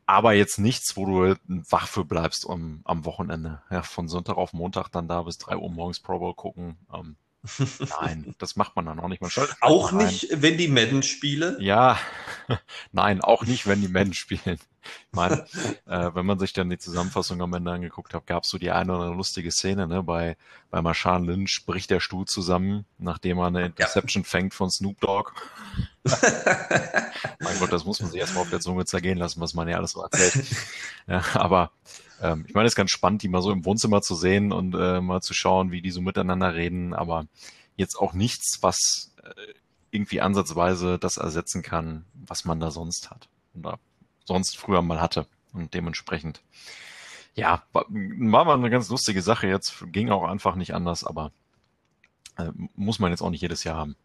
[0.04, 1.36] Aber jetzt nichts, wo du
[1.70, 3.62] wach für bleibst um, am Wochenende.
[3.70, 6.76] Ja, von Sonntag auf Montag dann da bis drei Uhr morgens Pro Bowl gucken.
[6.92, 7.16] Ähm,
[8.00, 9.20] Nein, das macht man dann auch nicht.
[9.20, 9.30] Man
[9.61, 11.57] auch nicht, wenn die Madden spielen?
[11.61, 11.98] Ja,
[12.92, 14.59] nein, auch nicht, wenn die Madden spielen.
[14.85, 15.46] Ich meine,
[15.87, 18.70] äh, wenn man sich dann die Zusammenfassung am Ende angeguckt hat, gab es so die
[18.70, 20.02] eine oder andere lustige Szene, ne?
[20.02, 20.37] Bei,
[20.70, 24.28] bei Marshawn Lynch bricht der Stuhl zusammen, nachdem er eine Interception ja.
[24.28, 25.33] fängt von Snoop Dogg.
[26.04, 29.78] mein Gott, das muss man sich erstmal auf der Zunge zergehen lassen, was man ja
[29.78, 30.44] alles so erzählt.
[31.07, 31.70] Ja, aber
[32.22, 34.74] ähm, ich meine, es ist ganz spannend, die mal so im Wohnzimmer zu sehen und
[34.74, 37.27] äh, mal zu schauen, wie die so miteinander reden, aber
[37.77, 39.55] jetzt auch nichts, was äh,
[39.90, 43.79] irgendwie ansatzweise das ersetzen kann, was man da sonst hat oder
[44.24, 45.27] sonst früher mal hatte.
[45.53, 46.42] Und dementsprechend,
[47.35, 51.31] ja, war, mal eine ganz lustige Sache jetzt, ging auch einfach nicht anders, aber
[52.37, 53.96] äh, muss man jetzt auch nicht jedes Jahr haben.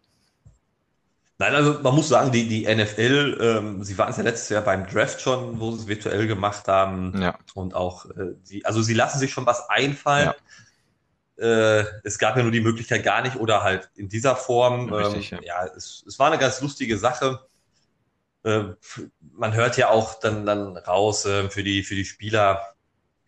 [1.42, 4.62] Nein, also man muss sagen, die, die NFL, ähm, sie waren es ja letztes Jahr
[4.62, 7.20] beim Draft schon, wo sie es virtuell gemacht haben.
[7.22, 7.40] Ja.
[7.54, 10.34] Und auch, äh, die, also sie lassen sich schon was einfallen.
[11.38, 11.80] Ja.
[11.82, 14.94] Äh, es gab ja nur die Möglichkeit gar nicht oder halt in dieser Form.
[14.94, 17.40] Richtig, ähm, ja, ja es, es war eine ganz lustige Sache.
[18.44, 18.64] Äh,
[19.32, 22.76] man hört ja auch dann, dann raus äh, für, die, für die Spieler,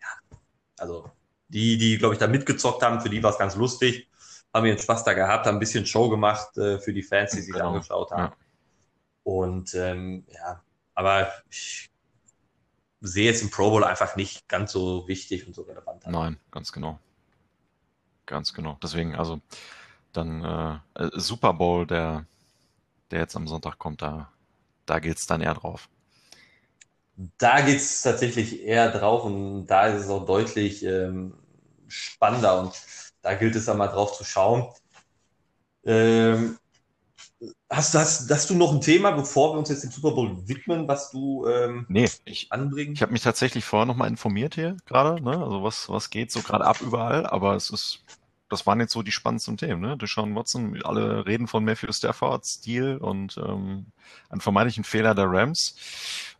[0.02, 0.38] ja,
[0.78, 1.10] also
[1.48, 4.10] die, die, glaube ich, da mitgezockt haben, für die war es ganz lustig
[4.52, 7.40] haben ihren Spaß da gehabt, haben ein bisschen Show gemacht äh, für die Fans, die
[7.40, 7.68] sich genau.
[7.68, 8.32] angeschaut haben.
[8.32, 8.36] Ja.
[9.24, 10.62] Und ähm, ja,
[10.94, 11.90] aber ich
[13.00, 16.06] sehe jetzt im Pro Bowl einfach nicht ganz so wichtig und so relevant.
[16.06, 16.98] Nein, ganz genau.
[18.26, 18.78] Ganz genau.
[18.82, 19.40] Deswegen, also
[20.12, 20.44] dann
[20.96, 22.26] äh, äh Super Bowl, der,
[23.10, 24.30] der jetzt am Sonntag kommt, da,
[24.86, 25.88] da geht es dann eher drauf.
[27.38, 31.34] Da geht es tatsächlich eher drauf und da ist es auch deutlich ähm,
[31.88, 32.72] spannender und
[33.22, 34.66] da gilt es einmal drauf zu schauen.
[35.84, 36.58] Ähm,
[37.70, 40.86] hast, hast, hast du noch ein Thema, bevor wir uns jetzt dem Super Bowl widmen,
[40.86, 42.92] was du ähm, nee, ich, anbringen?
[42.94, 45.42] Ich habe mich tatsächlich vorher nochmal informiert hier gerade, ne?
[45.42, 48.00] also was, was geht so gerade ab überall, aber es ist,
[48.48, 49.80] das waren jetzt so die spannendsten Themen.
[49.80, 49.96] Ne?
[49.96, 53.86] Deshaun Watson, alle reden von Matthew Stafford, Stil und ähm,
[54.28, 55.74] einen vermeintlichen Fehler der Rams.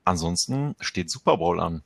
[0.05, 1.83] Ansonsten steht Super Bowl an.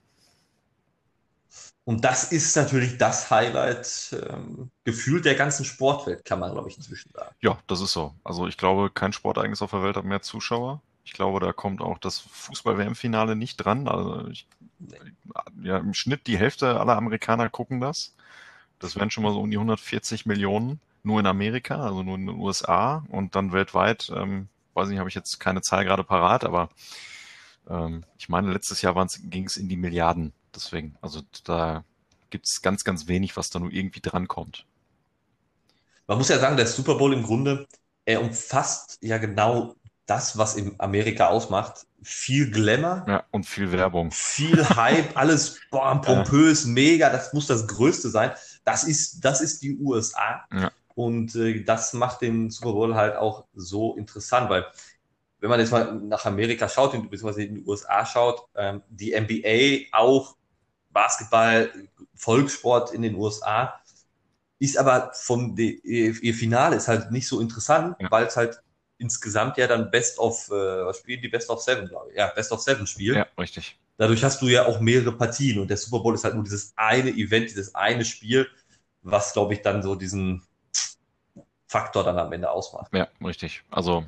[1.86, 6.76] Und das ist natürlich das Highlight ähm, gefühlt der ganzen Sportwelt, kann man, glaube ich,
[6.76, 7.32] inzwischen sagen.
[7.40, 8.12] Ja, das ist so.
[8.24, 10.82] Also ich glaube, kein Sportereignis auf der Welt hat mehr Zuschauer.
[11.04, 13.86] Ich glaube, da kommt auch das Fußball-WM-Finale nicht dran.
[13.86, 14.48] Also ich,
[15.62, 18.16] ja, im Schnitt die Hälfte aller Amerikaner gucken das.
[18.80, 22.26] Das wären schon mal so um die 140 Millionen nur in Amerika, also nur in
[22.26, 24.10] den USA und dann weltweit.
[24.12, 26.68] Ähm, weiß nicht, habe ich jetzt keine Zahl gerade parat, aber
[27.70, 31.84] ähm, ich meine, letztes Jahr ging es in die Milliarden Deswegen, also da
[32.30, 34.66] gibt es ganz, ganz wenig, was da nur irgendwie drankommt.
[36.06, 37.66] Man muss ja sagen, der Super Bowl im Grunde,
[38.04, 39.74] er umfasst ja genau
[40.06, 41.86] das, was in Amerika ausmacht.
[42.02, 43.04] Viel Glamour.
[43.08, 44.12] Ja, und viel Werbung.
[44.12, 46.70] Viel Hype, alles boah, pompös, ja.
[46.70, 48.30] mega, das muss das Größte sein.
[48.64, 50.44] Das ist, das ist die USA.
[50.52, 50.70] Ja.
[50.94, 54.64] Und äh, das macht den Super Bowl halt auch so interessant, weil
[55.40, 59.96] wenn man jetzt mal nach Amerika schaut, beziehungsweise in die USA schaut, ähm, die NBA
[59.96, 60.36] auch
[60.96, 61.70] Basketball,
[62.14, 63.78] Volkssport in den USA,
[64.58, 68.10] ist aber vom ihr Finale ist halt nicht so interessant, ja.
[68.10, 68.62] weil es halt
[68.96, 72.16] insgesamt ja dann Best of, äh, was spielen die Best of Seven, glaube ich.
[72.16, 73.14] Ja, Best of Seven spielt.
[73.14, 73.78] Ja, richtig.
[73.98, 76.72] Dadurch hast du ja auch mehrere Partien und der Super Bowl ist halt nur dieses
[76.76, 78.48] eine Event, dieses eine Spiel,
[79.02, 80.42] was, glaube ich, dann so diesen
[81.68, 82.90] Faktor dann am Ende ausmacht.
[82.94, 83.64] Ja, richtig.
[83.70, 84.06] Also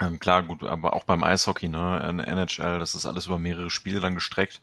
[0.00, 3.98] ähm, klar, gut, aber auch beim Eishockey, ne, NHL, das ist alles über mehrere Spiele
[3.98, 4.60] dann gestreckt.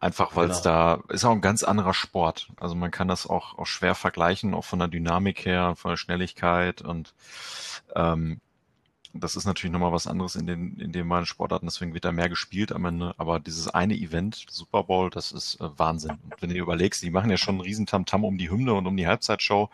[0.00, 0.98] Einfach weil es genau.
[0.98, 2.48] da ist auch ein ganz anderer Sport.
[2.60, 5.96] Also man kann das auch, auch schwer vergleichen, auch von der Dynamik her, von der
[5.96, 7.14] Schnelligkeit und
[7.96, 8.40] ähm,
[9.14, 12.12] das ist natürlich nochmal was anderes in den, in den beiden Sportarten, deswegen wird da
[12.12, 13.14] mehr gespielt am Ende.
[13.16, 16.18] Aber dieses eine Event, Super Bowl, das ist äh, Wahnsinn.
[16.24, 18.74] Und wenn du dir überlegst, die machen ja schon einen riesen Tamtam um die Hymne
[18.74, 19.70] und um die Halbzeitshow.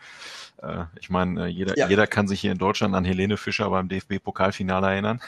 [0.61, 1.87] Äh, ich meine, äh, jeder, ja.
[1.89, 5.21] jeder kann sich hier in Deutschland an Helene Fischer beim DFB-Pokalfinale erinnern.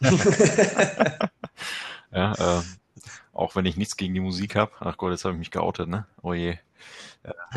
[2.12, 2.62] ja, äh,
[3.36, 4.72] auch wenn ich nichts gegen die Musik habe.
[4.80, 6.06] Ach Gott, jetzt habe ich mich geoutet, ne?
[6.22, 6.56] Oh je.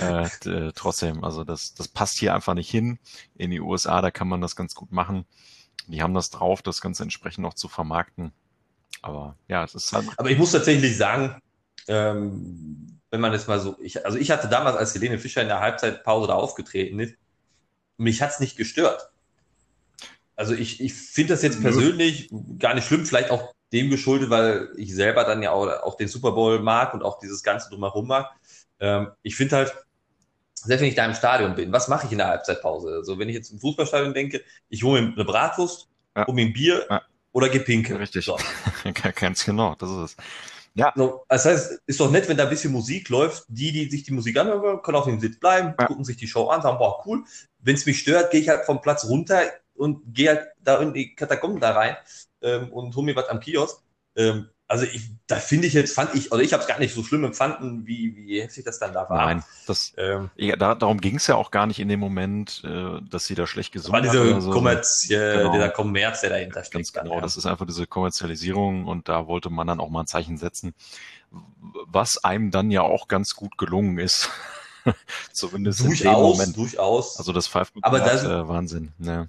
[0.00, 2.98] äh, äh, trotzdem, also das, das passt hier einfach nicht hin.
[3.36, 5.24] In die USA, da kann man das ganz gut machen.
[5.86, 8.32] Die haben das drauf, das Ganze entsprechend noch zu vermarkten.
[9.02, 10.06] Aber ja, es ist halt.
[10.16, 11.40] Aber ich muss tatsächlich sagen,
[11.88, 15.48] ähm, wenn man jetzt mal so, ich, also ich hatte damals, als Helene Fischer in
[15.48, 17.14] der Halbzeitpause da aufgetreten ist,
[17.96, 19.10] mich hat's nicht gestört.
[20.34, 22.28] Also ich, ich finde das jetzt persönlich
[22.58, 26.08] gar nicht schlimm, vielleicht auch dem geschuldet, weil ich selber dann ja auch, auch den
[26.08, 28.30] Super Bowl mag und auch dieses Ganze drumherum mag.
[28.78, 29.74] Ähm, ich finde halt,
[30.54, 32.88] selbst wenn ich da im Stadion bin, was mache ich in der Halbzeitpause?
[32.96, 36.26] Also wenn ich jetzt im Fußballstadion denke, ich hole mir eine Bratwurst, ja.
[36.26, 37.02] hole mir ein Bier ja.
[37.32, 37.98] oder gehe pinkeln.
[37.98, 38.24] Richtig.
[38.24, 38.38] So.
[39.14, 40.16] Ganz genau, das ist es.
[40.74, 40.92] Ja.
[40.94, 43.44] So, das heißt, ist doch nett, wenn da ein bisschen Musik läuft.
[43.48, 45.86] Die, die sich die Musik anhören, können auf dem Sitz bleiben, ja.
[45.86, 47.24] gucken sich die Show an, sagen, boah, cool.
[47.60, 49.40] Wenn es mich stört, gehe ich halt vom Platz runter
[49.74, 51.96] und gehe halt da in die Katakomben da rein
[52.42, 53.82] ähm, und hol mir was am Kiosk.
[54.16, 56.92] Ähm, also ich, da finde ich jetzt, fand ich, oder ich habe es gar nicht
[56.92, 59.16] so schlimm empfanden, wie, wie heftig das dann da war.
[59.16, 62.62] Nein, das, ähm, ja, da, darum ging es ja auch gar nicht in dem Moment,
[62.64, 64.06] äh, dass sie da schlecht gesungen haben.
[64.06, 64.50] War diese so.
[64.50, 65.52] Kommerz, äh, genau.
[65.52, 66.74] dieser Kommerz, der dahinter steckt.
[66.74, 67.20] Ganz genau, dann, ja.
[67.20, 70.74] das ist einfach diese Kommerzialisierung und da wollte man dann auch mal ein Zeichen setzen,
[71.86, 74.30] was einem dann ja auch ganz gut gelungen ist.
[75.32, 76.56] Zumindest durchaus, in dem Moment.
[76.56, 77.18] Durchaus.
[77.18, 78.92] Also das Five Aber das, äh, Wahnsinn.
[78.98, 79.28] Ja.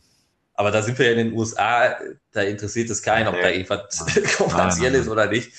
[0.58, 1.96] Aber da sind wir ja in den USA,
[2.32, 4.04] da interessiert es keinen, ob da irgendwas
[4.38, 5.52] kommerziell ist oder nicht.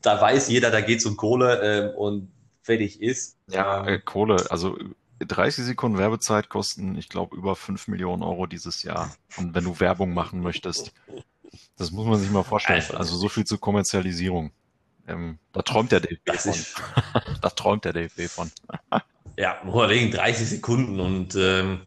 [0.00, 2.30] Da weiß jeder, da geht es um Kohle äh, und
[2.62, 3.36] fertig ist.
[3.48, 4.78] Ja, ähm, äh, Kohle, also
[5.18, 9.12] 30 Sekunden Werbezeit kosten, ich glaube, über 5 Millionen Euro dieses Jahr.
[9.36, 10.92] Und wenn du Werbung machen möchtest,
[11.76, 12.82] das muss man sich mal vorstellen.
[12.82, 14.52] Also, also so viel zur Kommerzialisierung.
[15.08, 16.54] Ähm, da träumt der DFB von.
[17.42, 18.52] da träumt der DFB von.
[19.36, 21.80] ja, nur wegen 30 Sekunden und ähm,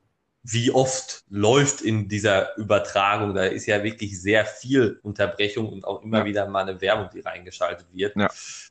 [0.49, 6.01] wie oft läuft in dieser Übertragung, da ist ja wirklich sehr viel Unterbrechung und auch
[6.03, 6.25] immer ja.
[6.25, 8.15] wieder mal eine Werbung, die reingeschaltet wird.
[8.15, 8.29] Ja.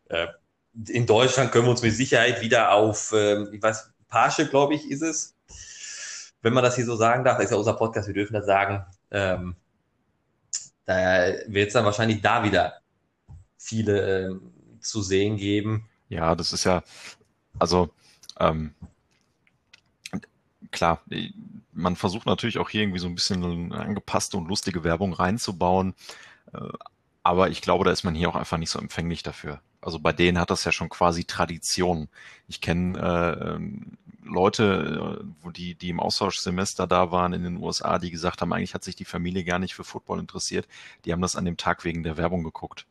[0.08, 0.28] Äh,
[0.88, 4.90] in Deutschland können wir uns mit Sicherheit wieder auf, äh, ich weiß, Pasche, glaube ich,
[4.90, 5.34] ist es.
[6.40, 8.86] Wenn man das hier so sagen darf, ist ja unser Podcast, wir dürfen das sagen.
[9.10, 9.54] Ähm,
[10.86, 12.80] da wird es dann wahrscheinlich da wieder
[13.58, 15.90] viele ähm, zu sehen geben.
[16.08, 16.82] Ja, das ist ja,
[17.58, 17.90] also
[18.40, 18.74] ähm,
[20.70, 21.02] klar,
[21.76, 25.94] man versucht natürlich auch hier irgendwie so ein bisschen angepasste und lustige Werbung reinzubauen.
[26.52, 26.60] Äh,
[27.22, 29.60] aber ich glaube, da ist man hier auch einfach nicht so empfänglich dafür.
[29.80, 32.08] Also bei denen hat das ja schon quasi Tradition.
[32.48, 37.56] Ich kenne äh, ähm, Leute, äh, wo die, die im Austauschsemester da waren in den
[37.58, 40.66] USA, die gesagt haben, eigentlich hat sich die Familie gar nicht für Football interessiert.
[41.04, 42.86] Die haben das an dem Tag wegen der Werbung geguckt.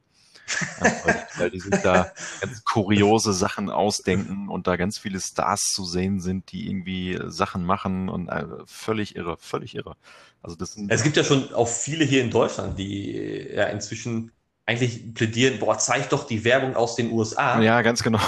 [1.37, 6.19] Weil, die sich da ganz kuriose Sachen ausdenken und da ganz viele Stars zu sehen
[6.19, 9.95] sind, die irgendwie Sachen machen und äh, völlig irre, völlig irre.
[10.41, 14.31] Also das es gibt ja schon auch viele hier in Deutschland, die ja inzwischen
[14.65, 17.61] eigentlich plädieren, boah, zeig doch die Werbung aus den USA.
[17.61, 18.19] Ja, ganz genau.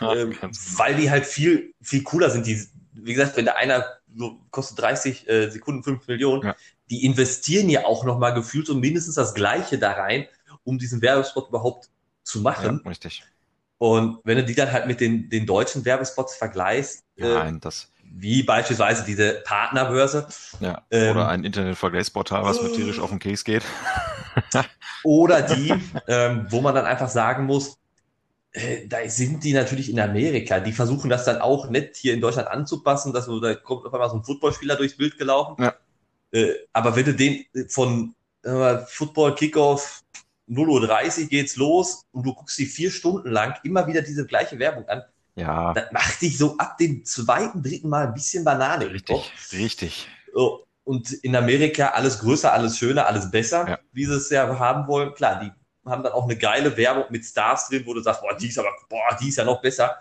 [0.00, 2.46] ähm, ganz weil die halt viel, viel cooler sind.
[2.46, 2.60] Die,
[2.92, 3.84] wie gesagt, wenn der einer
[4.16, 6.56] so kostet 30 äh, Sekunden 5 Millionen, ja.
[6.90, 10.26] die investieren ja auch nochmal gefühlt so mindestens das Gleiche da rein,
[10.66, 11.88] um diesen Werbespot überhaupt
[12.22, 12.80] zu machen.
[12.84, 13.24] Ja, richtig.
[13.78, 17.92] Und wenn du die dann halt mit den, den deutschen Werbespots vergleichst, ja, äh, das
[18.18, 20.26] wie beispielsweise diese Partnerbörse.
[20.60, 23.62] Ja, ähm, oder ein Internetvergleichsportal, was mit tierisch auf den Case geht.
[25.04, 25.74] oder die,
[26.08, 27.78] ähm, wo man dann einfach sagen muss,
[28.52, 30.60] äh, da sind die natürlich in Amerika.
[30.60, 34.10] Die versuchen das dann auch nett hier in Deutschland anzupassen, dass da kommt auf einmal
[34.10, 35.62] so ein Footballspieler durchs Bild gelaufen.
[35.62, 35.74] Ja.
[36.32, 40.02] Äh, aber wenn du den von äh, Football Kickoff
[40.48, 44.58] 0.30 Uhr geht's los und du guckst die vier Stunden lang immer wieder diese gleiche
[44.58, 45.02] Werbung an,
[45.36, 45.74] ja.
[45.74, 48.90] Das macht dich so ab dem zweiten, dritten Mal ein bisschen Banane.
[48.90, 50.08] Richtig, richtig.
[50.84, 53.78] Und in Amerika alles größer, alles schöner, alles besser, ja.
[53.92, 55.14] wie sie es ja haben wollen.
[55.14, 55.52] Klar, die
[55.88, 58.58] haben dann auch eine geile Werbung mit Stars drin, wo du sagst, boah, die ist
[58.58, 59.96] aber, boah, die ist ja noch besser.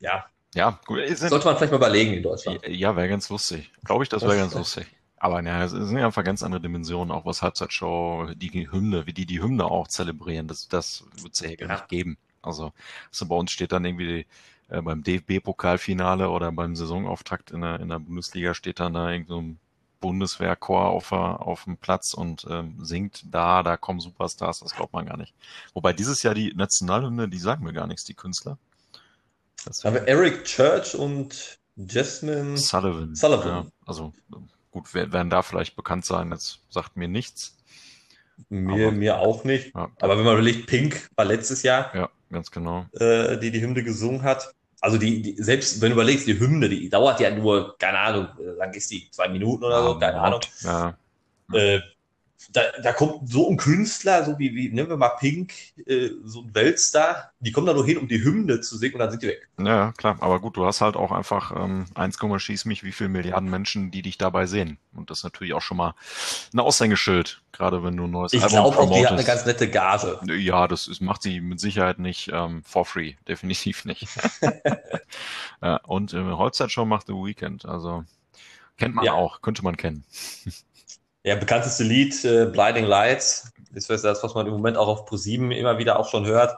[0.00, 0.24] Ja.
[0.54, 1.00] Ja, gut.
[1.16, 2.60] Sollte man vielleicht mal überlegen in Deutschland.
[2.66, 3.70] Ja, wäre ganz lustig.
[3.84, 4.86] Glaube ich, das wäre ganz lustig.
[5.22, 9.12] Aber ja, es sind ja einfach ganz andere Dimensionen, auch was Halbzeitshow, die Hymne, wie
[9.12, 10.48] die die Hymne auch zelebrieren.
[10.48, 12.18] Das, das wird es ja gar nicht geben.
[12.42, 12.72] Also,
[13.08, 14.26] also bei uns steht dann irgendwie
[14.68, 19.28] äh, beim DFB-Pokalfinale oder beim Saisonauftakt in der, in der Bundesliga steht dann da irgend
[19.28, 19.60] so ein
[20.00, 25.06] Bundeswehrchor auf, auf dem Platz und ähm, singt da, da kommen Superstars, das glaubt man
[25.06, 25.34] gar nicht.
[25.72, 28.58] Wobei dieses Jahr die Nationalhymne, die sagen mir gar nichts, die Künstler.
[29.64, 33.14] Das Aber Eric Church und Jasmine Sullivan.
[33.14, 33.46] Sullivan.
[33.46, 34.12] Ja, also
[34.72, 37.56] gut, werden da vielleicht bekannt sein, das sagt mir nichts.
[38.48, 39.74] Mir, aber, mir auch nicht.
[39.74, 41.94] Ja, aber wenn man überlegt, Pink war letztes Jahr.
[41.94, 42.86] Ja, ganz genau.
[42.98, 44.52] Äh, die die Hymne gesungen hat.
[44.80, 48.28] Also die, die, selbst wenn du überlegst, die Hymne, die dauert ja nur, keine Ahnung,
[48.58, 50.40] lang ist die, zwei Minuten oder so, keine Ahnung.
[50.62, 50.98] Ja.
[51.52, 51.80] Äh,
[52.52, 55.52] da, da kommt so ein Künstler, so wie, wie nehmen wir mal Pink,
[55.86, 59.00] äh, so ein Weltstar, die kommen da nur hin, um die Hymne zu singen und
[59.00, 59.48] dann sind die weg.
[59.58, 63.10] Ja, klar, aber gut, du hast halt auch einfach ähm, 1, schieß mich, wie viele
[63.10, 64.78] Milliarden Menschen, die dich dabei sehen.
[64.94, 65.94] Und das ist natürlich auch schon mal
[66.52, 69.24] ein Aushängeschild, gerade wenn du ein neues ich Album Ich glaube auch, die hat eine
[69.24, 70.20] ganz nette Gage.
[70.36, 74.08] Ja, das ist, macht sie mit Sicherheit nicht ähm, for free, definitiv nicht.
[75.62, 78.04] ja, und äh, Holzzeitshow macht The Weekend, also
[78.78, 79.12] kennt man ja.
[79.12, 80.04] auch, könnte man kennen.
[81.24, 85.50] Ja, bekannteste Lied, äh, Blinding Lights, ist das, was man im Moment auch auf ProSieben
[85.52, 86.56] immer wieder auch schon hört.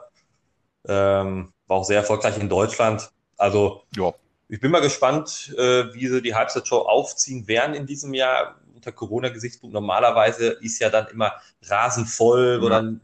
[0.87, 3.09] Ähm, war auch sehr erfolgreich in Deutschland.
[3.37, 4.13] Also, ja.
[4.49, 8.59] ich bin mal gespannt, äh, wie sie die Halbzeitshow aufziehen werden in diesem Jahr.
[8.73, 12.71] Unter Corona-Gesichtspunkt normalerweise ist ja dann immer rasend voll, wo ja.
[12.71, 13.01] dann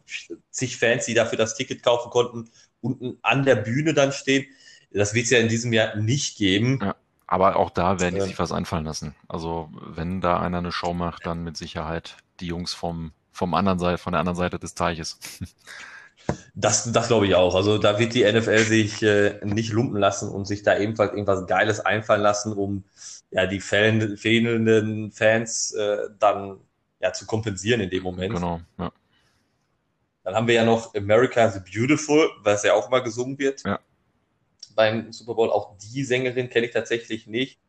[0.52, 4.46] zig Fans, die dafür das Ticket kaufen konnten, unten an der Bühne dann stehen.
[4.92, 6.80] Das wird es ja in diesem Jahr nicht geben.
[6.82, 6.96] Ja.
[7.32, 9.16] Aber auch da werden die sich was einfallen lassen.
[9.30, 13.80] Also wenn da einer eine Show macht, dann mit Sicherheit die Jungs vom, vom anderen
[13.80, 15.18] Seite, von der anderen Seite des Teiches.
[16.54, 17.56] Das, das glaube ich auch.
[17.56, 21.48] Also da wird die NFL sich äh, nicht lumpen lassen und sich da ebenfalls irgendwas
[21.48, 22.84] Geiles einfallen lassen, um
[23.32, 26.60] ja die fehlenden Fans äh, dann
[27.00, 28.36] ja zu kompensieren in dem Moment.
[28.36, 28.62] Genau.
[28.78, 28.92] Ja.
[30.24, 33.64] Dann haben wir ja noch America the Beautiful, was ja auch immer gesungen wird.
[33.66, 33.80] Ja
[34.76, 35.50] beim Super Bowl.
[35.50, 37.60] Auch die Sängerin kenne ich tatsächlich nicht.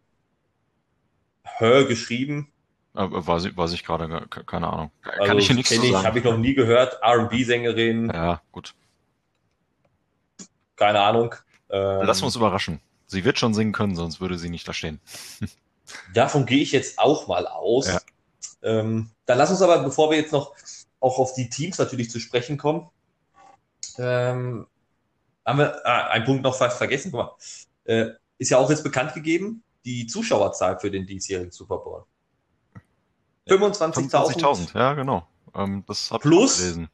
[1.45, 2.53] Her geschrieben.
[2.95, 4.91] Weiß ich, weiß ich gerade, keine Ahnung.
[5.03, 6.99] Kann also, ich nichts ich, Habe ich noch nie gehört.
[7.03, 8.11] R&B-Sängerin.
[8.13, 8.75] Ja, gut.
[10.77, 11.35] Keine Ahnung.
[11.71, 12.81] Ähm, Lass uns überraschen.
[13.07, 15.01] Sie wird schon singen können, sonst würde sie nicht da stehen.
[16.15, 17.87] Davon gehe ich jetzt auch mal aus.
[17.87, 18.01] Ja.
[18.63, 20.55] Ähm, dann lass uns aber, bevor wir jetzt noch
[21.01, 22.89] auch auf die Teams natürlich zu sprechen kommen,
[23.99, 24.67] ähm,
[25.45, 27.11] haben wir ah, einen Punkt noch fast vergessen.
[27.13, 27.37] Guck mal.
[27.85, 32.05] Äh, ist ja auch jetzt bekannt gegeben, die Zuschauerzahl für den diesjährigen Super Bowl.
[33.49, 34.11] 25.000.
[34.11, 35.27] 25.000, ja, genau.
[35.55, 36.89] Ähm, das plus ich gelesen.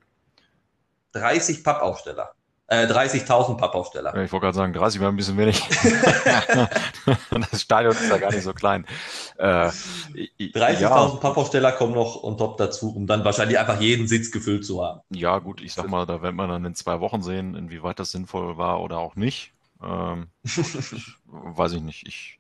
[1.13, 2.35] 30 Pappaufsteller.
[2.71, 4.15] Äh, 30.000 Pappaufsteller.
[4.17, 5.59] Ich wollte gerade sagen, 30 wäre ein bisschen wenig.
[7.51, 8.85] das Stadion ist ja gar nicht so klein.
[9.39, 9.71] Äh,
[10.39, 11.07] 30.000 ja.
[11.17, 15.01] Pappaufsteller kommen noch on top dazu, um dann wahrscheinlich einfach jeden Sitz gefüllt zu haben.
[15.09, 18.11] Ja, gut, ich sag mal, da wird man dann in zwei Wochen sehen, inwieweit das
[18.11, 19.53] sinnvoll war oder auch nicht.
[19.83, 20.27] Ähm,
[21.25, 22.07] weiß ich nicht.
[22.07, 22.39] Ich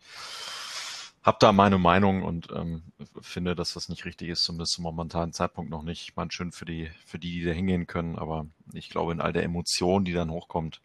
[1.28, 2.82] habe da meine Meinung und ähm,
[3.20, 6.02] finde, dass das nicht richtig ist, zumindest zum momentanen Zeitpunkt noch nicht.
[6.02, 9.20] Ich meine, schön für die, für die, die da hingehen können, aber ich glaube, in
[9.20, 10.80] all der Emotion, die dann hochkommt,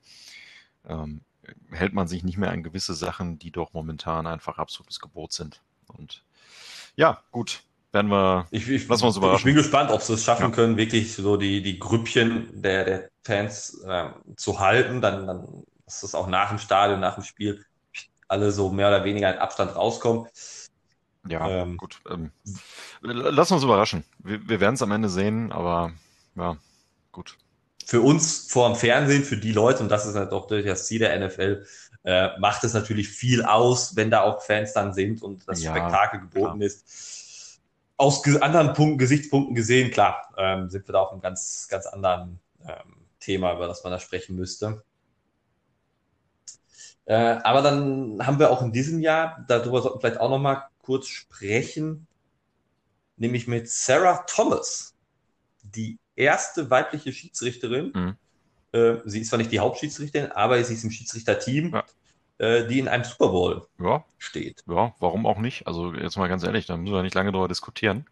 [0.86, 1.22] ähm,
[1.72, 5.62] hält man sich nicht mehr an gewisse Sachen, die doch momentan einfach absolutes Gebot sind.
[5.88, 6.26] Und
[6.98, 9.40] ja, gut, werden wir, ich, ich, lassen wir uns überraschen.
[9.40, 10.52] Ich bin gespannt, ob sie es schaffen ja.
[10.52, 15.00] können, wirklich so die, die Grüppchen der, der Fans äh, zu halten.
[15.00, 17.64] Dann, dann ist das auch nach dem Stadion, nach dem Spiel
[18.34, 20.28] alle so mehr oder weniger in Abstand rauskommen.
[21.28, 22.02] Ja, ähm, gut.
[22.10, 22.32] Ähm,
[23.02, 24.04] lass uns überraschen.
[24.20, 25.94] Wir, wir werden es am Ende sehen, aber
[26.36, 26.58] ja,
[27.12, 27.38] gut.
[27.86, 31.00] Für uns vor dem Fernsehen, für die Leute, und das ist halt auch das Ziel
[31.00, 31.66] der NFL,
[32.04, 35.72] äh, macht es natürlich viel aus, wenn da auch Fans dann sind und das ja,
[35.72, 36.68] Spektakel geboten klar.
[36.68, 37.60] ist.
[37.96, 42.40] Aus anderen Punkten, Gesichtspunkten gesehen, klar, ähm, sind wir da auf einem ganz, ganz anderen
[42.66, 44.84] ähm, Thema, über das man da sprechen müsste.
[47.06, 50.40] Äh, aber dann haben wir auch in diesem Jahr, darüber sollten wir vielleicht auch noch
[50.40, 52.08] mal kurz sprechen,
[53.18, 54.96] nämlich mit Sarah Thomas,
[55.64, 57.92] die erste weibliche Schiedsrichterin.
[57.94, 58.18] Mhm.
[58.72, 61.84] Äh, sie ist zwar nicht die Hauptschiedsrichterin, aber sie ist im Schiedsrichterteam, ja.
[62.38, 64.04] äh, die in einem Super Bowl ja.
[64.18, 64.64] steht.
[64.68, 65.68] Ja, warum auch nicht?
[65.68, 68.06] Also jetzt mal ganz ehrlich, da müssen wir nicht lange darüber diskutieren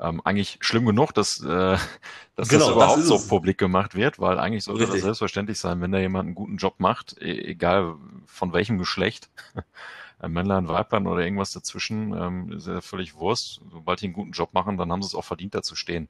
[0.00, 1.46] ähm, eigentlich schlimm genug, dass, äh,
[2.36, 4.96] dass genau, das überhaupt das so publik gemacht wird, weil eigentlich sollte Richtig.
[4.96, 9.30] das selbstverständlich sein, wenn da jemand einen guten Job macht, e egal von welchem Geschlecht,
[10.18, 13.60] ein Männlein, Weiblein oder irgendwas dazwischen, ähm, ist ja völlig Wurst.
[13.70, 16.08] Sobald die einen guten Job machen, dann haben sie es auch verdient, da zu stehen.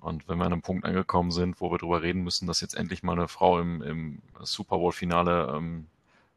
[0.00, 2.76] Und wenn wir an einem Punkt angekommen sind, wo wir darüber reden müssen, dass jetzt
[2.76, 5.86] endlich mal eine Frau im, im Super Bowl-Finale ähm,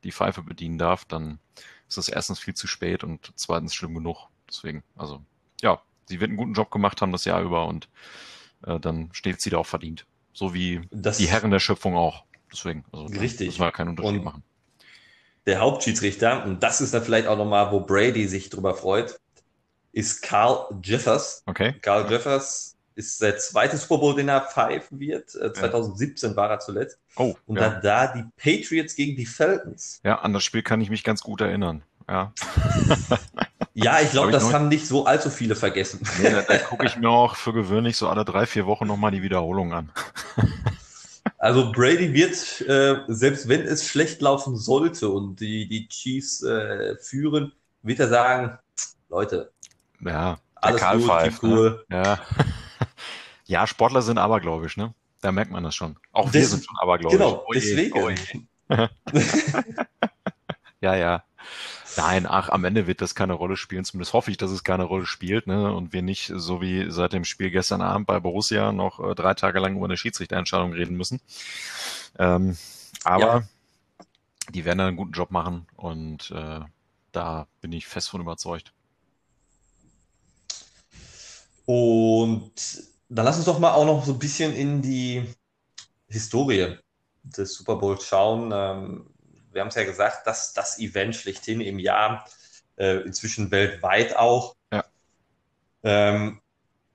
[0.04, 1.40] die Pfeife bedienen darf, dann
[1.88, 4.28] ist das erstens viel zu spät und zweitens schlimm genug.
[4.48, 5.22] Deswegen, also
[5.62, 7.88] ja, sie wird einen guten Job gemacht haben das Jahr über und
[8.66, 10.06] äh, dann steht sie da auch verdient.
[10.34, 12.24] So wie das die Herren der Schöpfung auch.
[12.52, 13.48] Deswegen, also richtig.
[13.48, 14.44] müssen wir keinen Unterschied und machen.
[15.46, 19.20] Der Hauptschiedsrichter, und das ist dann vielleicht auch nochmal, wo Brady sich drüber freut,
[19.92, 21.44] ist Carl Jeffers.
[21.46, 21.74] Okay.
[21.82, 25.30] Carl Jeffers ist der zweite Super Bowl, den er pfeifen wird.
[25.30, 26.38] 2017 äh, ja.
[26.38, 27.00] war er zuletzt.
[27.16, 27.36] Oh.
[27.46, 27.70] Und ja.
[27.70, 30.02] dann da die Patriots gegen die Falcons.
[30.04, 31.84] Ja, an das Spiel kann ich mich ganz gut erinnern.
[32.08, 32.34] Ja.
[33.74, 34.54] Ja, ich glaube, das noch...
[34.54, 36.02] haben nicht so allzu viele vergessen.
[36.22, 39.12] Nee, da, da gucke ich mir auch für gewöhnlich so alle drei, vier Wochen nochmal
[39.12, 39.92] die Wiederholung an.
[41.38, 46.98] Also Brady wird, äh, selbst wenn es schlecht laufen sollte und die, die Chiefs äh,
[46.98, 48.58] führen, wird er sagen,
[49.08, 49.52] Leute,
[50.02, 51.34] ja, alles Karl gut, ne?
[51.44, 51.86] cool.
[51.88, 52.04] Ne?
[52.04, 52.20] Ja.
[53.46, 54.94] ja, Sportler sind abergläubisch, ne?
[55.22, 55.98] Da merkt man das schon.
[56.12, 57.18] Auch Des, wir sind schon abergläubisch.
[57.18, 57.98] Genau, oh deswegen.
[57.98, 58.10] Oh
[60.82, 61.24] ja, ja.
[61.98, 63.84] Nein, ach, am Ende wird das keine Rolle spielen.
[63.84, 65.74] Zumindest hoffe ich, dass es keine Rolle spielt, ne?
[65.74, 69.34] Und wir nicht, so wie seit dem Spiel gestern Abend bei Borussia, noch äh, drei
[69.34, 71.20] Tage lang über eine Schiedsrichterentscheidung reden müssen.
[72.18, 72.58] Ähm,
[73.04, 73.44] aber ja.
[74.54, 76.60] die werden einen guten Job machen und äh,
[77.12, 78.72] da bin ich fest von überzeugt.
[81.66, 82.52] Und
[83.10, 85.24] dann lass uns doch mal auch noch so ein bisschen in die
[86.08, 86.78] Historie
[87.24, 88.52] des Super Bowls schauen.
[88.54, 89.06] Ähm,
[89.60, 92.26] wir haben es ja gesagt, dass das Event schlechthin im Jahr,
[92.78, 94.56] äh, inzwischen weltweit auch.
[94.72, 94.86] Ja.
[95.84, 96.40] Ähm,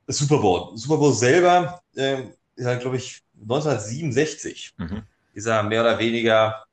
[0.07, 0.75] Super Bowl.
[0.75, 2.23] Super Bowl selber äh,
[2.57, 5.03] ist halt, glaube ich, 1967 mhm.
[5.35, 6.65] ist er mehr oder weniger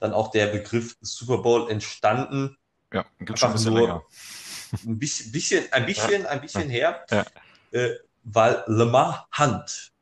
[0.00, 2.56] dann auch der Begriff Super Bowl entstanden.
[2.92, 4.02] Ja, gibt schon ein bisschen länger.
[4.84, 7.24] Ein bisschen, bisschen, ein bisschen, ein bisschen her, ja.
[7.70, 7.94] äh,
[8.24, 9.92] weil Lamar Hunt,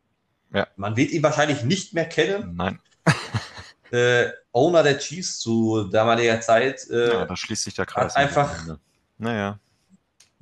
[0.54, 0.66] ja.
[0.76, 2.56] man wird ihn wahrscheinlich nicht mehr kennen.
[2.56, 2.80] Nein.
[3.92, 6.88] Äh, Owner der Chiefs zu damaliger Zeit.
[6.90, 8.16] Äh, ja, da schließt sich der Kreis.
[8.16, 8.50] einfach.
[9.18, 9.58] Naja.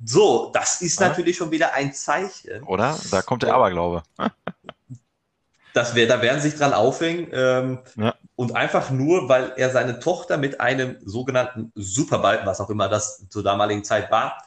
[0.03, 1.09] So, das ist ja?
[1.09, 2.63] natürlich schon wieder ein Zeichen.
[2.63, 2.97] Oder?
[3.11, 4.03] Da kommt der Aberglaube.
[5.73, 7.27] das wär, da werden sich dran aufhängen.
[7.33, 8.15] Ähm, ja.
[8.35, 13.27] Und einfach nur, weil er seine Tochter mit einem sogenannten Superball, was auch immer das
[13.29, 14.41] zur damaligen Zeit war,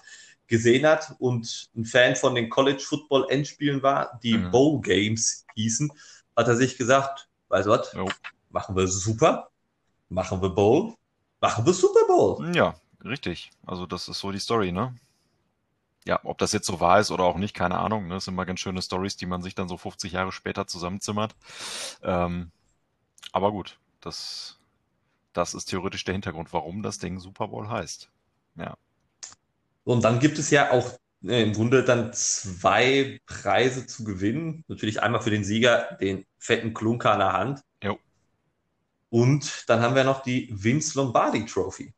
[0.46, 4.50] gesehen hat und ein Fan von den College Football Endspielen war, die mhm.
[4.50, 5.92] Bowl Games hießen,
[6.36, 8.09] hat er sich gesagt, weißt du was, jo.
[8.53, 9.50] Machen wir super,
[10.09, 10.94] machen wir Bowl,
[11.40, 12.55] machen wir Super Bowl.
[12.55, 12.74] Ja,
[13.05, 13.50] richtig.
[13.66, 14.94] Also das ist so die Story, ne?
[16.05, 18.09] Ja, ob das jetzt so wahr ist oder auch nicht, keine Ahnung.
[18.09, 18.14] Ne?
[18.14, 21.36] Das sind immer ganz schöne Stories, die man sich dann so 50 Jahre später zusammenzimmert.
[22.03, 22.50] Ähm,
[23.30, 24.59] aber gut, das,
[25.32, 28.11] das ist theoretisch der Hintergrund, warum das Ding Super Bowl heißt.
[28.57, 28.76] Ja.
[29.84, 34.64] Und dann gibt es ja auch äh, im Grunde dann zwei Preise zu gewinnen.
[34.66, 37.62] Natürlich einmal für den Sieger den fetten Klunker an der Hand.
[37.82, 37.98] Jo.
[39.12, 41.92] Und dann haben wir noch die Vince Lombardi Trophy.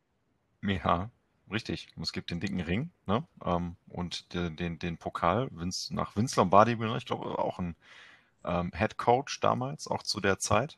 [0.63, 1.11] Ja,
[1.49, 1.87] richtig.
[2.03, 3.25] Es gibt den dicken Ring ne?
[3.45, 5.49] Ähm, und den, den, den Pokal.
[5.53, 7.77] Vince, nach Vince Lombardi, ich glaube auch ein
[8.45, 10.77] ähm, Head Coach damals, auch zu der Zeit.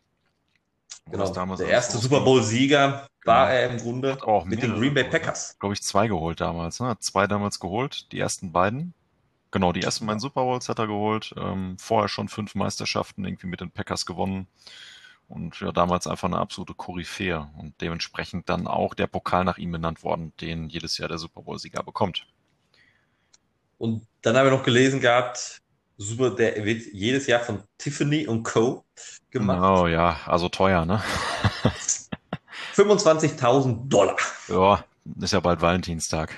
[1.11, 3.59] Genau, der erste Super Bowl-Sieger war genau.
[3.59, 5.11] er im Grunde auch mit den Green Bay ne?
[5.11, 5.59] Packers.
[5.59, 6.80] Glaube ich, zwei geholt damals.
[6.80, 6.89] Ne?
[6.89, 8.93] Hat zwei damals geholt, die ersten beiden.
[9.53, 11.34] Genau, die ersten beiden Super Bowls hat er geholt.
[11.39, 14.49] Ähm, vorher schon fünf Meisterschaften irgendwie mit den Packers gewonnen.
[15.29, 17.49] Und ja, damals einfach eine absolute Koryphäe.
[17.59, 21.43] Und dementsprechend dann auch der Pokal nach ihm benannt worden, den jedes Jahr der Super
[21.43, 22.27] Bowl-Sieger bekommt.
[23.79, 25.61] Und dann haben wir noch gelesen gehabt,
[25.97, 28.85] super, der wird jedes Jahr von Tiffany und Co.
[29.31, 29.83] gemacht.
[29.83, 31.03] Oh ja, also teuer, ne?
[32.74, 34.16] 25.000 Dollar.
[34.49, 34.85] Ja,
[35.20, 36.35] ist ja bald Valentinstag.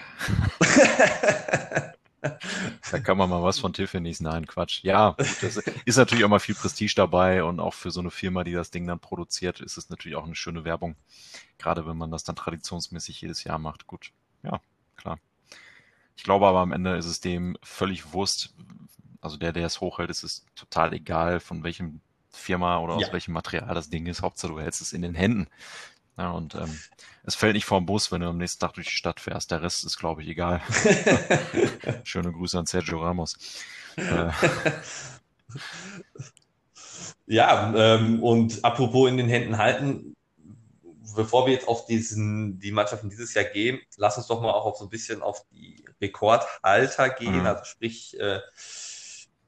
[2.20, 4.20] da kann man mal was von Tiffany's.
[4.20, 4.82] Nein, Quatsch.
[4.82, 8.44] Ja, das ist natürlich auch mal viel Prestige dabei und auch für so eine Firma,
[8.44, 10.96] die das Ding dann produziert, ist es natürlich auch eine schöne Werbung.
[11.58, 13.86] Gerade wenn man das dann traditionsmäßig jedes Jahr macht.
[13.86, 14.12] Gut,
[14.42, 14.60] ja,
[14.96, 15.18] klar.
[16.16, 18.54] Ich glaube aber am Ende ist es dem völlig Wurst,
[19.20, 22.00] also der, der es hochhält, ist es total egal, von welchem
[22.30, 23.12] Firma oder aus ja.
[23.12, 24.22] welchem Material das Ding ist.
[24.22, 25.48] Hauptsache, du hältst es in den Händen.
[26.18, 26.78] Ja, und ähm,
[27.22, 29.52] es fällt nicht vor dem Bus, wenn du am nächsten Tag durch die Stadt fährst.
[29.52, 30.60] Der Rest ist, glaube ich, egal.
[32.04, 33.36] Schöne Grüße an Sergio Ramos.
[33.96, 34.30] Äh.
[37.30, 40.16] Ja, ähm, und apropos in den Händen halten,
[41.14, 44.64] bevor wir jetzt auf diesen, die Mannschaften dieses Jahr gehen, lass uns doch mal auch
[44.64, 47.46] auf so ein bisschen auf die Rekordhalter gehen, mhm.
[47.46, 48.40] also sprich äh,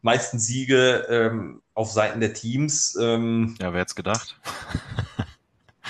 [0.03, 2.97] meisten Siege ähm, auf Seiten der Teams.
[3.01, 4.39] Ähm, ja, wer hätte gedacht?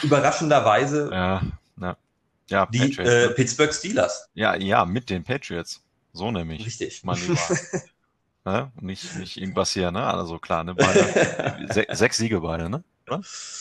[0.03, 1.43] Überraschenderweise ja,
[1.81, 1.97] ja.
[2.49, 3.35] Ja, die Patriots, äh, ne?
[3.35, 4.29] Pittsburgh Steelers.
[4.35, 5.83] Ja, ja, mit den Patriots.
[6.13, 6.67] So nämlich.
[6.67, 7.05] Richtig.
[7.05, 7.39] Mein Lieber.
[8.45, 8.73] ne?
[8.81, 10.03] Nicht, nicht irgendwas hier, ne?
[10.03, 10.75] Also klar, ne?
[10.75, 12.83] Beide, se sechs Siege beide, ne?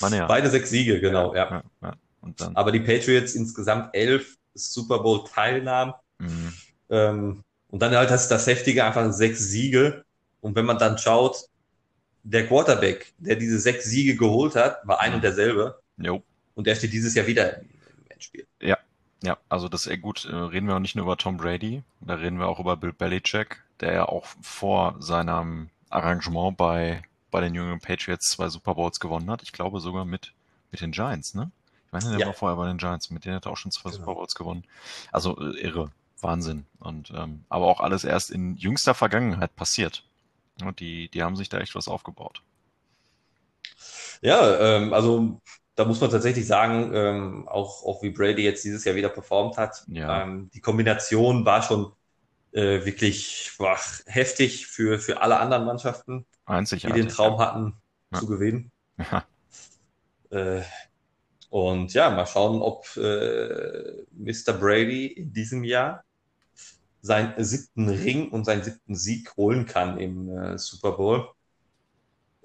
[0.02, 0.26] Meine, ja.
[0.28, 1.64] Beide sechs Siege, genau, ja.
[1.82, 1.94] ja.
[2.22, 2.56] Und dann.
[2.56, 5.94] Aber die Patriots insgesamt elf Super Bowl Teilnahmen.
[6.20, 6.54] Mhm.
[6.90, 10.04] Ähm, und dann halt das, das Heftige, einfach sechs Siege.
[10.42, 11.46] Und wenn man dann schaut,
[12.24, 15.80] der Quarterback, der diese sechs Siege geholt hat, war ein und derselbe.
[15.98, 16.24] Jo.
[16.60, 17.70] Und der steht dieses Jahr wieder im
[18.10, 18.46] Endspiel.
[18.60, 18.78] Ja,
[19.24, 20.26] ja, also das ist gut.
[20.26, 22.92] Äh, reden wir auch nicht nur über Tom Brady, da reden wir auch über Bill
[22.92, 27.02] Belichick, der ja auch vor seinem Arrangement bei,
[27.32, 29.42] bei den jungen Patriots zwei Super Bowls gewonnen hat.
[29.42, 30.34] Ich glaube sogar mit,
[30.70, 31.50] mit den Giants, ne?
[31.86, 32.26] Ich meine, der ja.
[32.26, 34.02] war vorher bei den Giants, mit denen hat er auch schon zwei genau.
[34.02, 34.66] Super Bowls gewonnen.
[35.14, 36.66] Also äh, irre, Wahnsinn.
[36.82, 40.04] Und ähm, aber auch alles erst in jüngster Vergangenheit passiert.
[40.62, 42.42] Und die, die haben sich da echt was aufgebaut.
[44.22, 45.40] Ja, ähm, also
[45.80, 49.56] da muss man tatsächlich sagen, ähm, auch, auch wie Brady jetzt dieses Jahr wieder performt
[49.56, 50.24] hat, ja.
[50.24, 51.94] ähm, die Kombination war schon
[52.52, 57.46] äh, wirklich boah, heftig für, für alle anderen Mannschaften, die den Traum ja.
[57.46, 57.74] hatten
[58.12, 58.20] ja.
[58.20, 58.72] zu gewinnen.
[60.32, 60.62] Äh,
[61.50, 64.54] und ja, mal schauen, ob äh, Mr.
[64.54, 66.04] Brady in diesem Jahr
[67.02, 71.30] seinen siebten Ring und seinen siebten Sieg holen kann im äh, Super Bowl.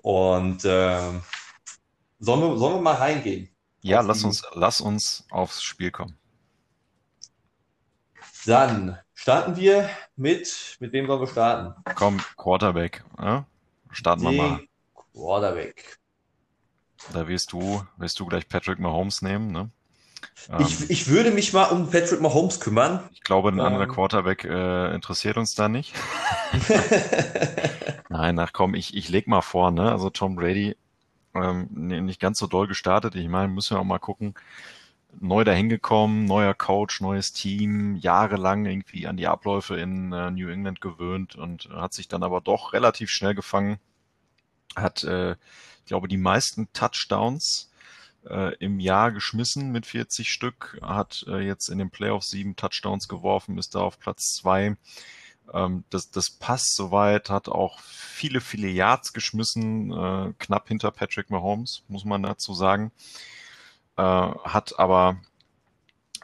[0.00, 1.10] Und äh,
[2.18, 3.48] Sollen wir, sollen wir mal reingehen?
[3.80, 6.16] Ja, lass uns, lass uns aufs Spiel kommen.
[8.46, 11.74] Dann starten wir mit, mit wem wollen wir starten?
[11.94, 13.04] Komm, Quarterback.
[13.18, 13.46] Ja?
[13.90, 14.60] Starten wir mal.
[15.12, 15.98] Quarterback.
[17.12, 19.70] Da wirst du, wirst du gleich Patrick Mahomes nehmen, ne?
[20.58, 23.08] Ich, ähm, ich würde mich mal um Patrick Mahomes kümmern.
[23.12, 25.94] Ich glaube, ein ähm, anderer Quarterback äh, interessiert uns da nicht.
[28.08, 29.90] Nein, ach komm, ich, ich leg mal vor, ne?
[29.92, 30.76] Also Tom Brady
[31.34, 33.14] ähm, nicht ganz so doll gestartet.
[33.14, 34.34] Ich meine, müssen wir auch mal gucken.
[35.20, 40.48] Neu dahin gekommen, neuer Coach, neues Team, jahrelang irgendwie an die Abläufe in äh, New
[40.48, 43.78] England gewöhnt und hat sich dann aber doch relativ schnell gefangen.
[44.74, 47.70] Hat, äh, ich glaube, die meisten Touchdowns
[48.28, 53.06] äh, im Jahr geschmissen mit 40 Stück, hat äh, jetzt in den Playoffs sieben Touchdowns
[53.06, 54.76] geworfen, ist da auf Platz zwei
[55.52, 61.30] ähm, das, das passt soweit, hat auch viele, viele Yards geschmissen, äh, knapp hinter Patrick
[61.30, 62.92] Mahomes, muss man dazu sagen.
[63.96, 65.18] Äh, hat aber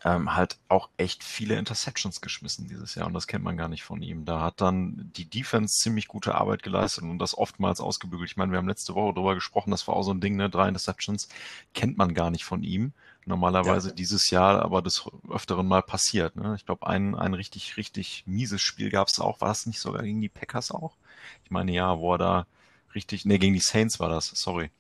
[0.05, 3.83] ähm, halt auch echt viele Interceptions geschmissen dieses Jahr und das kennt man gar nicht
[3.83, 4.25] von ihm.
[4.25, 8.31] Da hat dann die Defense ziemlich gute Arbeit geleistet und das oftmals ausgebügelt.
[8.31, 10.49] Ich meine, wir haben letzte Woche darüber gesprochen, das war auch so ein Ding, ne?
[10.49, 11.29] Drei Interceptions
[11.75, 12.93] kennt man gar nicht von ihm.
[13.27, 13.95] Normalerweise ja.
[13.95, 16.37] dieses Jahr aber des Öfteren mal passiert.
[16.37, 16.55] Ne?
[16.57, 19.43] Ich glaube, ein, ein richtig, richtig mieses Spiel gab es auch.
[19.43, 20.97] War das nicht sogar gegen die Packers auch?
[21.45, 22.47] Ich meine, ja, wo er da
[22.95, 24.71] richtig, ne, gegen die Saints war das, sorry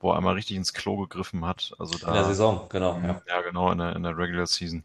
[0.00, 1.72] wo er einmal richtig ins Klo gegriffen hat.
[1.78, 2.98] Also da, in der Saison, genau.
[2.98, 4.84] Ja, ja genau, in der, in der Regular Season.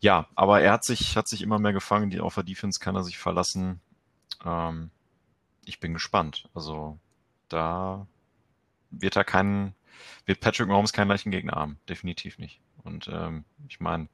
[0.00, 2.10] Ja, aber er hat sich, hat sich immer mehr gefangen.
[2.10, 3.80] Die, auf der Defense kann er sich verlassen.
[4.44, 4.90] Ähm,
[5.64, 6.48] ich bin gespannt.
[6.54, 6.98] Also
[7.48, 8.06] da
[8.90, 9.74] wird er keinen,
[10.24, 11.78] wird Patrick Mahomes keinen leichten Gegner haben.
[11.88, 12.60] Definitiv nicht.
[12.84, 14.08] Und ähm, ich meine,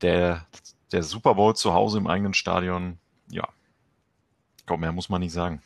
[0.00, 0.46] der,
[0.92, 3.46] der Super Bowl zu Hause im eigenen Stadion, ja,
[4.66, 5.62] komm, mehr muss man nicht sagen.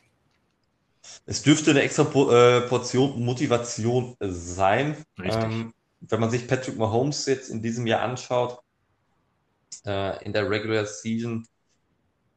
[1.27, 4.97] Es dürfte eine extra äh, Portion Motivation sein.
[5.23, 8.61] Ähm, wenn man sich Patrick Mahomes jetzt in diesem Jahr anschaut,
[9.87, 11.47] äh, in der Regular Season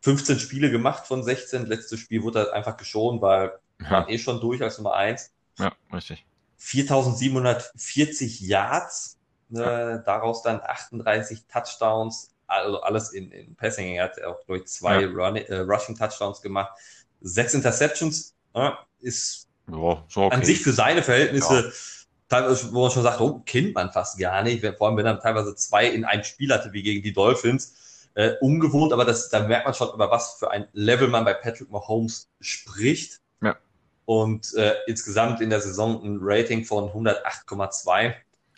[0.01, 1.65] 15 Spiele gemacht von 16.
[1.65, 3.51] Letztes Spiel wurde er einfach geschont, weil
[3.81, 3.91] ja.
[3.91, 5.31] war eh schon durch als Nummer 1.
[5.59, 6.25] Ja, richtig.
[6.57, 9.17] 4740 Yards,
[9.53, 9.97] äh, ja.
[9.99, 13.95] daraus dann 38 Touchdowns, also alles in, in Passing.
[13.95, 15.07] Er hat auch durch zwei ja.
[15.07, 16.71] Run, äh, Rushing Touchdowns gemacht,
[17.21, 18.35] sechs Interceptions,
[18.99, 20.35] ist ja, so okay.
[20.35, 21.71] an sich für seine Verhältnisse ja.
[22.29, 24.65] teilweise, wo man schon sagt, oh, kennt man fast gar nicht.
[24.77, 27.75] Vor allem, wenn er teilweise zwei in einem Spiel hatte, wie gegen die Dolphins.
[28.13, 31.35] Äh, ungewohnt, aber das, da merkt man schon, über was für ein Level man bei
[31.35, 33.19] Patrick Mahomes spricht.
[33.43, 33.55] Ja.
[34.05, 38.13] Und äh, insgesamt in der Saison ein Rating von 108,2.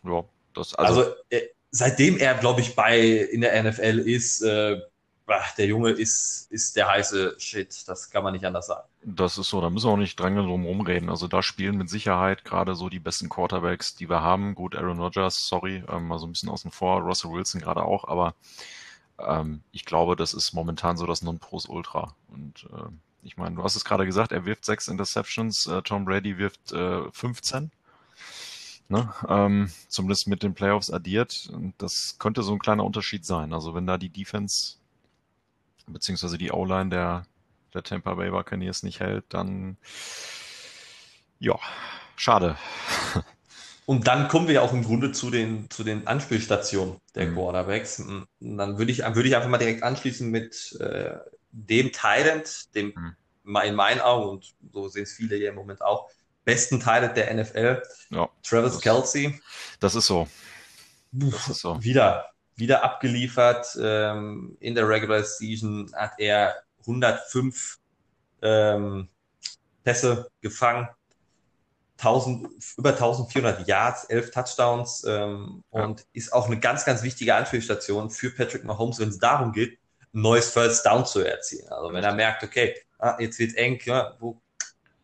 [0.06, 0.24] Ja,
[0.54, 1.41] das also, also äh,
[1.72, 4.80] seitdem er, glaube ich, bei in der NFL ist, äh,
[5.57, 7.88] der Junge ist, ist der heiße Shit.
[7.88, 8.88] Das kann man nicht anders sagen.
[9.03, 11.09] Das ist so, da müssen wir auch nicht dran drum rumreden.
[11.09, 14.55] Also da spielen mit Sicherheit gerade so die besten Quarterbacks, die wir haben.
[14.55, 18.07] Gut, Aaron Rodgers, sorry, ähm, mal so ein bisschen außen vor, Russell Wilson gerade auch,
[18.07, 18.34] aber
[19.19, 22.15] ähm, ich glaube, das ist momentan so das Nonplusultra.
[22.30, 22.89] Und äh,
[23.23, 26.71] ich meine, du hast es gerade gesagt, er wirft sechs Interceptions, äh, Tom Brady wirft
[26.71, 27.71] äh, 15.
[28.88, 29.13] Ne?
[29.27, 31.49] Ähm, zumindest mit den Playoffs addiert.
[31.53, 33.53] Und das könnte so ein kleiner Unterschied sein.
[33.53, 34.77] Also wenn da die Defense
[35.94, 37.26] beziehungsweise die O-Line der,
[37.74, 39.78] der Tampa Bay Buccaneers nicht hält, dann
[41.40, 41.58] ja,
[42.16, 42.58] schade.
[43.86, 47.34] Und dann kommen wir auch im Grunde zu den, zu den Anspielstationen der mhm.
[47.34, 48.00] Quarterbacks.
[48.00, 51.18] Und dann würde ich, würde ich einfach mal direkt anschließen mit äh,
[51.52, 53.56] dem Talent, dem mhm.
[53.64, 56.08] in meinen Augen, und so sehen es viele hier im Moment auch,
[56.46, 57.82] besten Talent der NFL,
[58.12, 59.42] ja, Travis das, Kelsey.
[59.80, 60.28] Das ist so.
[61.12, 61.82] Das ist so.
[61.82, 62.28] Wieder,
[62.60, 63.78] wieder abgeliefert.
[63.82, 67.80] Ähm, in der Regular Season hat er 105
[68.41, 69.10] ähm,
[69.84, 70.88] Pässe gefangen,
[71.97, 72.47] 1000,
[72.78, 75.84] über 1400 Yards, 11 Touchdowns ähm, ja.
[75.84, 79.78] und ist auch eine ganz, ganz wichtige Anspielstation für Patrick Mahomes, wenn es darum geht,
[80.14, 81.68] ein neues First Down zu erzielen.
[81.70, 84.41] Also wenn er merkt, okay, ah, jetzt wird eng, ja, wo,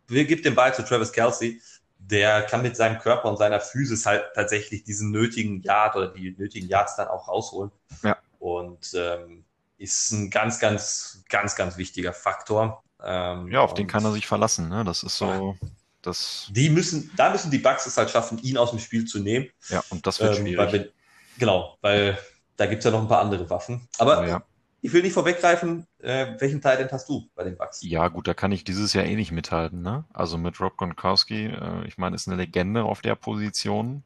[0.08, 1.62] wer gibt den Ball zu Travis Kelsey?
[2.10, 6.36] Der kann mit seinem Körper und seiner Physis halt tatsächlich diesen nötigen Yard oder die
[6.38, 7.72] nötigen Yards dann auch rausholen.
[8.04, 8.18] Ja.
[8.40, 9.44] Und ähm,
[9.78, 12.84] ist ein ganz, ganz, ganz, ganz wichtiger Faktor.
[13.04, 14.70] Ähm, ja, auf den kann er sich verlassen.
[14.70, 14.84] Ne?
[14.84, 15.58] Das ist so.
[16.02, 19.20] Das die müssen, da müssen die Bugs es halt schaffen, ihn aus dem Spiel zu
[19.20, 19.50] nehmen.
[19.70, 20.72] Ja, und das wird ähm, schwierig.
[20.72, 20.94] Weil,
[21.40, 22.20] genau, weil
[22.58, 23.88] da gibt es ja noch ein paar andere Waffen.
[23.98, 24.44] Aber ja
[24.86, 27.82] ich will nicht vorweggreifen, äh, welchen Teil hast du bei den Bucks?
[27.82, 29.82] Ja, gut, da kann ich dieses Jahr eh nicht mithalten.
[29.82, 30.06] Ne?
[30.14, 34.04] Also mit Rob Gronkowski, äh, ich meine, ist eine Legende auf der Position.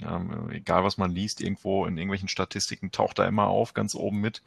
[0.00, 4.22] Ähm, egal, was man liest, irgendwo in irgendwelchen Statistiken taucht er immer auf, ganz oben
[4.22, 4.42] mit.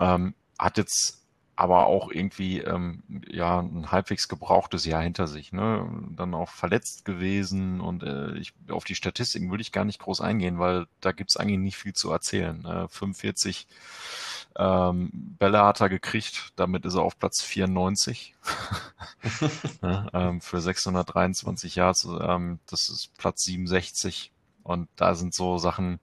[0.00, 5.52] Ähm, hat jetzt aber auch irgendwie ähm, ja ein halbwegs gebrauchtes Jahr hinter sich.
[5.52, 5.88] Ne?
[6.16, 10.20] Dann auch verletzt gewesen und äh, ich, auf die Statistiken würde ich gar nicht groß
[10.20, 12.64] eingehen, weil da gibt's eigentlich nicht viel zu erzählen.
[12.64, 13.68] Äh, 45
[14.56, 18.34] ähm, Bälle hat er gekriegt, damit ist er auf Platz 94
[19.82, 22.04] ja, ähm, für 623 Yards.
[22.20, 24.32] Ähm, das ist Platz 67
[24.62, 25.98] und da sind so Sachen,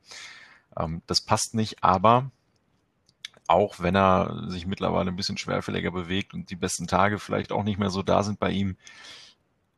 [0.77, 2.31] ähm, das passt nicht, aber
[3.47, 7.63] auch wenn er sich mittlerweile ein bisschen schwerfälliger bewegt und die besten Tage vielleicht auch
[7.63, 8.77] nicht mehr so da sind bei ihm,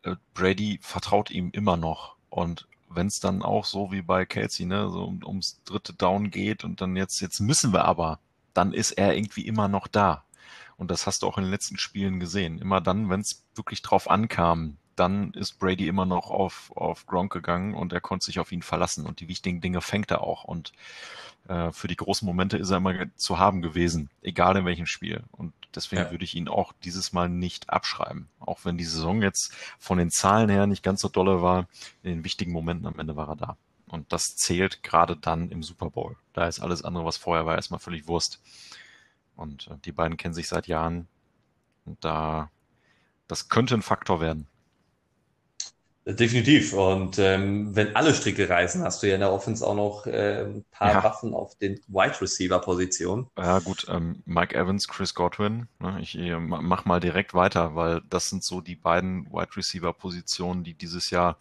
[0.04, 2.16] äh, Brady vertraut ihm immer noch.
[2.30, 6.30] Und wenn es dann auch so wie bei Kelsey, ne, so um, ums dritte Down
[6.30, 8.20] geht und dann jetzt, jetzt müssen wir aber,
[8.54, 10.24] dann ist er irgendwie immer noch da.
[10.78, 12.60] Und das hast du auch in den letzten Spielen gesehen.
[12.60, 17.32] Immer dann, wenn es wirklich drauf ankam, dann ist Brady immer noch auf, auf Gronk
[17.32, 20.44] gegangen und er konnte sich auf ihn verlassen und die wichtigen Dinge fängt er auch.
[20.44, 20.72] Und
[21.48, 25.24] äh, für die großen Momente ist er immer zu haben gewesen, egal in welchem Spiel.
[25.32, 26.12] Und deswegen ja.
[26.12, 28.30] würde ich ihn auch dieses Mal nicht abschreiben.
[28.40, 31.68] Auch wenn die Saison jetzt von den Zahlen her nicht ganz so dolle war,
[32.04, 33.58] in den wichtigen Momenten am Ende war er da.
[33.94, 36.18] Und das zählt gerade dann im Super Bowl.
[36.34, 38.42] Da ist alles andere, was vorher war, erstmal völlig Wurst.
[39.36, 41.08] Und äh, die beiden kennen sich seit Jahren.
[41.86, 42.50] Und da,
[43.28, 44.48] das könnte ein Faktor werden.
[46.06, 46.74] Definitiv.
[46.74, 50.44] Und ähm, wenn alle Stricke reißen, hast du ja in der Offense auch noch äh,
[50.44, 51.04] ein paar ja.
[51.04, 53.28] Waffen auf den Wide Receiver Positionen.
[53.38, 55.68] Ja gut, ähm, Mike Evans, Chris Godwin.
[55.78, 59.94] Ne, ich äh, mach mal direkt weiter, weil das sind so die beiden Wide Receiver
[59.94, 61.38] Positionen, die dieses Jahr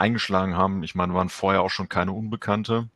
[0.00, 0.82] eingeschlagen haben.
[0.82, 2.88] Ich meine, waren vorher auch schon keine Unbekannte.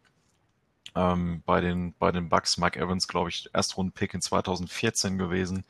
[0.97, 5.65] Ähm, bei den bei den Bucks Mike Evans, glaube ich, Erstrunden-Pick in 2014 gewesen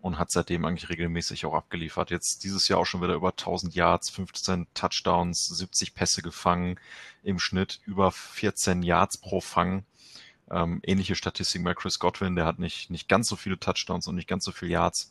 [0.00, 2.10] und hat seitdem eigentlich regelmäßig auch abgeliefert.
[2.10, 6.78] Jetzt dieses Jahr auch schon wieder über 1000 Yards, 15 Touchdowns, 70 Pässe gefangen,
[7.22, 9.84] im Schnitt über 14 Yards pro Fang.
[10.50, 14.16] Ähm, ähnliche Statistiken bei Chris Godwin, der hat nicht, nicht ganz so viele Touchdowns und
[14.16, 15.10] nicht ganz so viele Yards.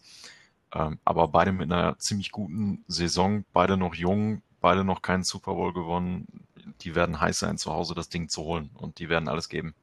[0.74, 5.54] Ähm, aber beide mit einer ziemlich guten Saison, beide noch jung, beide noch keinen Super
[5.54, 6.26] Bowl gewonnen.
[6.82, 9.76] Die werden heiß sein, zu Hause das Ding zu holen und die werden alles geben.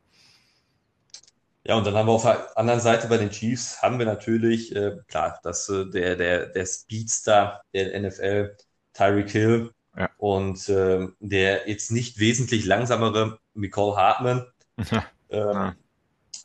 [1.65, 4.75] Ja, und dann haben wir auf der anderen Seite bei den Chiefs haben wir natürlich,
[4.75, 8.57] äh, klar, dass äh, der, der, der Speedstar der NFL,
[8.95, 10.09] Tyreek Hill ja.
[10.17, 14.47] und äh, der jetzt nicht wesentlich langsamere Nicole Hartman.
[14.91, 15.05] Ja.
[15.29, 15.75] Ähm, ja.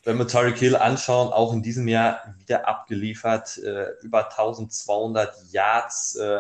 [0.04, 6.16] Wenn wir Tyreek Hill anschauen, auch in diesem Jahr wieder abgeliefert, äh, über 1200 Yards,
[6.18, 6.40] äh,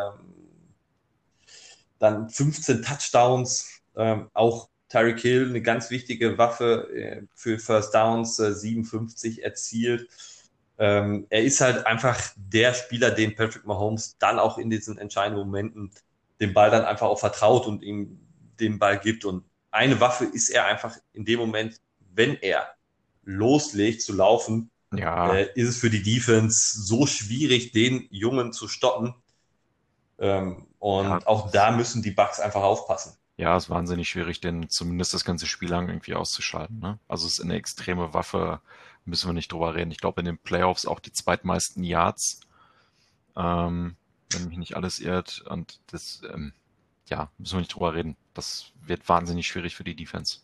[1.99, 8.37] dann 15 Touchdowns, ähm, auch Tyreek Hill, eine ganz wichtige Waffe äh, für First Downs,
[8.37, 10.09] 57 äh, erzielt.
[10.77, 15.45] Ähm, er ist halt einfach der Spieler, den Patrick Mahomes dann auch in diesen entscheidenden
[15.45, 15.91] Momenten
[16.41, 18.19] den Ball dann einfach auch vertraut und ihm
[18.59, 19.25] den Ball gibt.
[19.25, 21.79] Und eine Waffe ist er einfach in dem Moment,
[22.13, 22.67] wenn er
[23.23, 25.33] loslegt zu laufen, ja.
[25.33, 29.15] äh, ist es für die Defense so schwierig, den Jungen zu stoppen.
[30.20, 31.20] Ähm, und ja.
[31.26, 33.18] auch da müssen die Bucks einfach aufpassen.
[33.38, 36.80] Ja, es ist wahnsinnig schwierig, den zumindest das ganze Spiel lang irgendwie auszuschalten.
[36.80, 36.99] Ne?
[37.07, 38.61] Also es ist eine extreme Waffe,
[39.03, 39.91] müssen wir nicht drüber reden.
[39.91, 42.39] Ich glaube, in den Playoffs auch die zweitmeisten Yards,
[43.36, 43.97] ähm,
[44.32, 45.43] wenn mich nicht alles irrt.
[45.49, 46.53] Und das, ähm,
[47.07, 48.16] ja, müssen wir nicht drüber reden.
[48.34, 50.39] Das wird wahnsinnig schwierig für die Defense.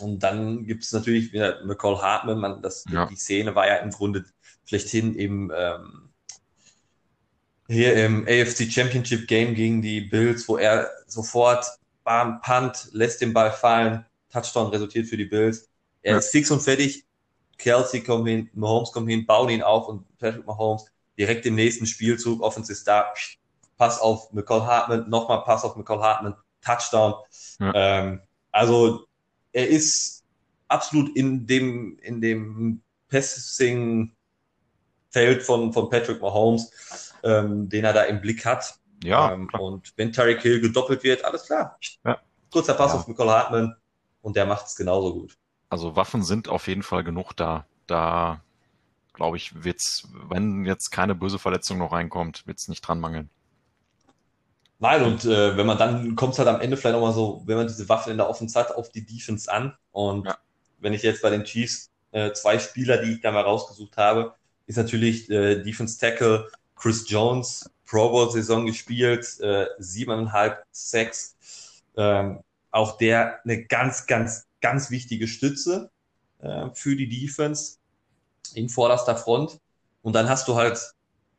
[0.00, 2.38] Und dann gibt es natürlich wieder McCall Hartman.
[2.38, 3.06] Man, das, ja.
[3.06, 4.24] Die Szene war ja im Grunde
[4.64, 6.05] schlechthin im ähm,
[7.68, 11.66] hier im AFC Championship Game gegen die Bills, wo er sofort
[12.04, 15.68] bam, Punt, lässt den Ball fallen, Touchdown resultiert für die Bills.
[16.02, 16.18] Er ja.
[16.18, 17.04] ist fix und fertig.
[17.58, 20.84] Kelsey kommt hin, Mahomes kommt hin, bauen ihn auf und Patrick Mahomes
[21.18, 23.12] direkt im nächsten Spielzug, Offense ist da,
[23.78, 27.14] Pass auf McCall Hartman, nochmal Pass auf McCall Hartman, Touchdown.
[27.58, 27.72] Ja.
[27.74, 28.20] Ähm,
[28.52, 29.06] also
[29.52, 30.24] er ist
[30.68, 34.12] absolut in dem, in dem Passing
[35.16, 38.74] Feld von, von Patrick Mahomes, ähm, den er da im Blick hat.
[39.02, 39.32] Ja.
[39.32, 41.78] Ähm, und wenn Tyreek Hill gedoppelt wird, alles klar.
[42.04, 42.18] Ja.
[42.50, 42.98] Kurzer Pass ja.
[42.98, 43.74] auf Nicole Hartman
[44.20, 45.38] und der macht es genauso gut.
[45.70, 47.64] Also Waffen sind auf jeden Fall genug da.
[47.86, 48.42] Da
[49.14, 53.30] glaube ich, wird's, wenn jetzt keine böse Verletzung noch reinkommt, wird es nicht dran mangeln.
[54.78, 57.56] Nein, und äh, wenn man dann kommt es halt am Ende vielleicht nochmal so, wenn
[57.56, 59.74] man diese Waffen in der Offense hat, auf die Defense an.
[59.92, 60.36] Und ja.
[60.78, 64.34] wenn ich jetzt bei den Chiefs äh, zwei Spieler, die ich da mal rausgesucht habe,
[64.66, 71.36] ist natürlich äh, Defense Tackle Chris Jones, Pro Bowl-Saison gespielt, äh, siebeneinhalb Sacks.
[71.96, 72.40] Ähm,
[72.70, 75.90] auch der eine ganz, ganz, ganz wichtige Stütze
[76.40, 77.78] äh, für die Defense
[78.54, 79.58] in vorderster Front.
[80.02, 80.78] Und dann hast du halt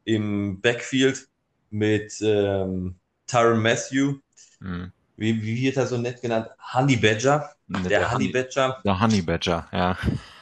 [0.05, 1.27] im Backfield
[1.69, 2.95] mit ähm,
[3.27, 4.15] Tyron Matthew,
[4.59, 4.91] mhm.
[5.17, 6.47] wie, wie wird er so nett genannt?
[6.73, 7.53] Honey Badger.
[7.67, 8.81] Der, der Honey Badger.
[8.83, 9.97] Der Honey Badger, ja.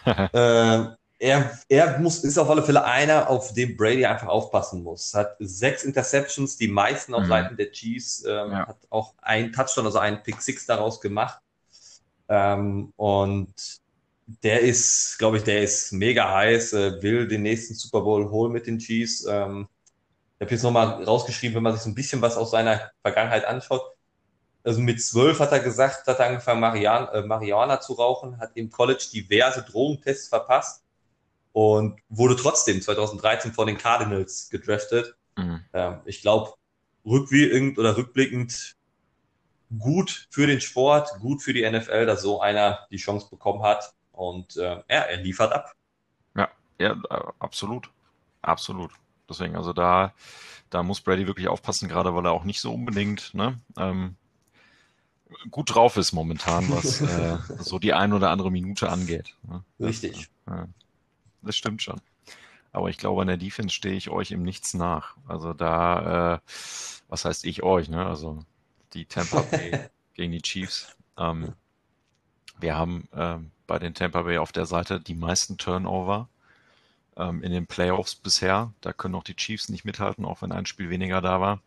[0.06, 5.14] äh, er, er muss, ist auf alle Fälle einer, auf den Brady einfach aufpassen muss.
[5.14, 7.28] Hat sechs Interceptions, die meisten auf mhm.
[7.28, 8.68] Seiten der Chiefs, ähm, ja.
[8.68, 11.40] hat auch ein Touchdown, also einen Pick Six daraus gemacht.
[12.28, 13.54] Ähm, und
[14.44, 18.52] der ist, glaube ich, der ist mega heiß, äh, will den nächsten Super Bowl holen
[18.52, 19.26] mit den Chiefs.
[19.26, 19.68] Ähm,
[20.38, 23.46] ich habe jetzt nochmal rausgeschrieben, wenn man sich so ein bisschen was aus seiner Vergangenheit
[23.46, 23.84] anschaut.
[24.64, 28.52] Also mit zwölf hat er gesagt, hat er angefangen, Marian, äh, Marihuana zu rauchen, hat
[28.56, 30.85] im College diverse Drogentests verpasst
[31.56, 35.16] und wurde trotzdem 2013 von den Cardinals gedraftet.
[35.38, 35.64] Mhm.
[35.72, 36.52] Ähm, ich glaube,
[37.06, 38.76] rückwirkend oder rückblickend
[39.80, 43.94] gut für den Sport, gut für die NFL, dass so einer die Chance bekommen hat
[44.12, 45.72] und äh, ja, er liefert ab.
[46.36, 47.02] Ja, ja,
[47.40, 47.90] absolut.
[48.42, 48.92] Absolut.
[49.30, 50.14] Deswegen, also da,
[50.70, 54.18] da muss Brady wirklich aufpassen, gerade weil er auch nicht so unbedingt ne, ähm,
[55.52, 59.36] gut drauf ist momentan, was äh, so die ein oder andere Minute angeht.
[59.44, 59.64] Ne?
[59.80, 60.28] Richtig.
[60.46, 60.68] Das, äh,
[61.46, 62.02] das stimmt schon.
[62.72, 65.16] Aber ich glaube, an der Defense stehe ich euch im Nichts nach.
[65.28, 66.40] Also da, äh,
[67.08, 68.06] was heißt ich euch, ne?
[68.06, 68.44] Also
[68.94, 70.96] die Tampa Bay gegen die Chiefs.
[71.18, 71.54] Ähm,
[72.60, 73.38] wir haben äh,
[73.68, 76.28] bei den Tampa Bay auf der Seite die meisten Turnover
[77.16, 78.74] ähm, in den Playoffs bisher.
[78.82, 81.62] Da können auch die Chiefs nicht mithalten, auch wenn ein Spiel weniger da war.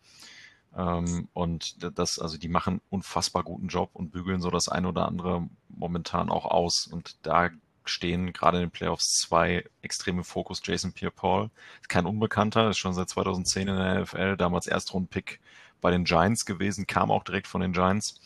[0.75, 5.07] Ähm, und das, also die machen unfassbar guten Job und bügeln so das eine oder
[5.07, 6.87] andere momentan auch aus.
[6.87, 7.49] Und da
[7.89, 10.61] stehen gerade in den Playoffs zwei extreme Fokus.
[10.63, 11.49] Jason Pierre-Paul
[11.81, 15.39] ist kein Unbekannter, ist schon seit 2010 in der NFL, damals Erstrunden-Pick
[15.81, 18.19] bei den Giants gewesen, kam auch direkt von den Giants.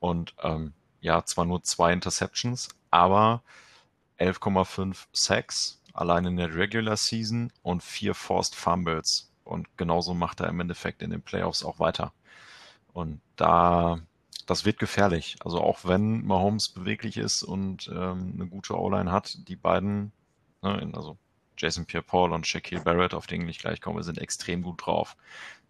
[0.00, 3.42] Und ähm, ja, zwar nur zwei Interceptions, aber
[4.18, 9.30] 11,5 Sacks allein in der Regular Season und vier Forced Fumbles.
[9.44, 12.12] Und genauso macht er im Endeffekt in den Playoffs auch weiter.
[12.92, 14.00] Und da,
[14.46, 15.36] das wird gefährlich.
[15.44, 20.12] Also auch wenn Mahomes beweglich ist und ähm, eine gute O-Line hat, die beiden,
[20.62, 21.16] ne, also
[21.58, 25.16] Jason Pierre-Paul und Shaquille Barrett, auf den ich gleich komme, sind extrem gut drauf.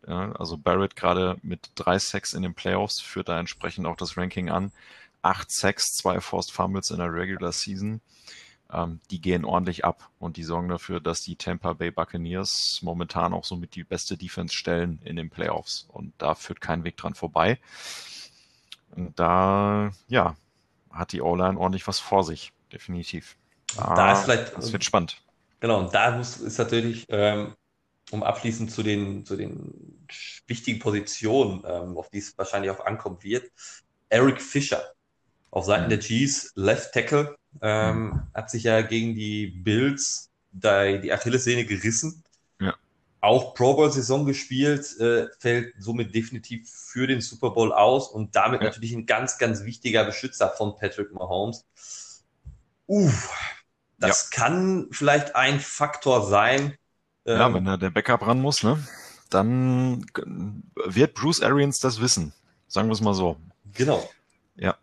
[0.06, 4.16] Ja, also Barrett gerade mit drei Sacks in den Playoffs führt da entsprechend auch das
[4.16, 4.72] Ranking an.
[5.22, 8.00] Acht Sacks, zwei Forced Fumbles in der Regular Season
[8.72, 13.32] ähm, die gehen ordentlich ab und die sorgen dafür, dass die Tampa Bay Buccaneers momentan
[13.32, 15.86] auch somit die beste Defense stellen in den Playoffs.
[15.88, 17.58] Und da führt kein Weg dran vorbei.
[18.94, 20.36] Und da, ja,
[20.90, 23.36] hat die O-Line ordentlich was vor sich, definitiv.
[23.76, 24.56] Da, da ist vielleicht.
[24.56, 25.20] Das wird spannend.
[25.60, 27.54] Genau, und da muss, ist natürlich, ähm,
[28.10, 30.06] um abschließend zu den, zu den
[30.46, 33.50] wichtigen Positionen, ähm, auf die es wahrscheinlich auch ankommen wird,
[34.08, 34.92] Eric Fischer
[35.50, 35.90] auf Seiten mhm.
[35.90, 42.22] der Chiefs, Left Tackle, ähm, hat sich ja gegen die Bills die, die Achillessehne gerissen.
[43.26, 43.32] Ja.
[43.32, 48.60] Auch Pro Bowl-Saison gespielt, äh, fällt somit definitiv für den Super Bowl aus und damit
[48.60, 48.68] ja.
[48.68, 51.64] natürlich ein ganz, ganz wichtiger Beschützer von Patrick Mahomes.
[52.86, 53.30] Uff,
[53.98, 54.38] das ja.
[54.38, 56.74] kann vielleicht ein Faktor sein.
[57.24, 58.78] Ja, ähm, wenn da der Backup ran muss, ne?
[59.28, 60.06] Dann
[60.84, 62.32] wird Bruce Arians das wissen.
[62.68, 63.36] Sagen wir es mal so.
[63.74, 64.08] Genau.
[64.54, 64.76] Ja.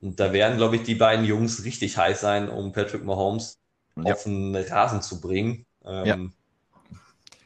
[0.00, 3.58] Und da werden, glaube ich, die beiden Jungs richtig heiß sein, um Patrick Mahomes
[3.96, 4.14] ja.
[4.14, 5.66] auf den Rasen zu bringen.
[5.84, 6.18] Ähm, ja.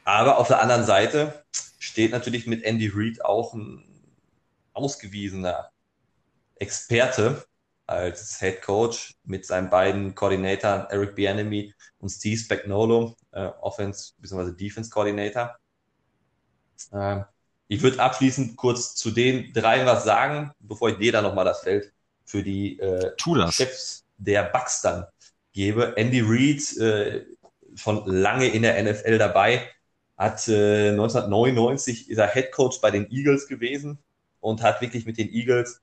[0.04, 1.44] Aber auf der anderen Seite
[1.78, 3.84] steht natürlich mit Andy Reid auch ein
[4.74, 5.70] ausgewiesener
[6.56, 7.44] Experte
[7.86, 14.52] als Head Coach mit seinen beiden Koordinatoren Eric Bianemi und Steve Spagnolo, äh, Offense bzw.
[14.52, 15.56] Defense Coordinator.
[16.92, 17.20] Äh,
[17.68, 21.60] ich würde abschließend kurz zu den drei was sagen, bevor ich dir dann nochmal das
[21.60, 21.92] Feld
[22.24, 23.12] für die äh,
[23.50, 25.06] Chefs der Bucks dann
[25.52, 25.96] gebe.
[25.96, 27.26] Andy Reid, äh,
[27.74, 29.68] schon lange in der NFL dabei,
[30.16, 33.98] hat äh, 1999 ist er Head Coach bei den Eagles gewesen
[34.40, 35.82] und hat wirklich mit den Eagles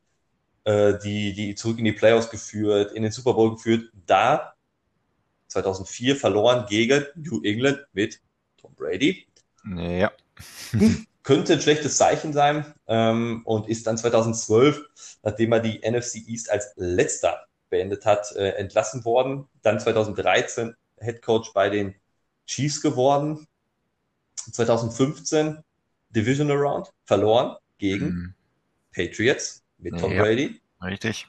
[0.63, 3.91] äh, die, die zurück in die Playoffs geführt, in den Super Bowl geführt.
[4.05, 4.53] Da
[5.47, 8.21] 2004 verloren gegen New England mit
[8.57, 9.25] Tom Brady.
[9.75, 10.11] Ja.
[11.23, 16.49] könnte ein schlechtes Zeichen sein ähm, und ist dann 2012, nachdem er die NFC East
[16.49, 19.47] als letzter beendet hat, äh, entlassen worden.
[19.61, 21.95] Dann 2013 Head Coach bei den
[22.45, 23.47] Chiefs geworden.
[24.51, 25.63] 2015
[26.09, 28.33] Division Around verloren gegen mhm.
[28.93, 30.61] Patriots mit Tom ja, Brady.
[30.83, 31.27] Richtig.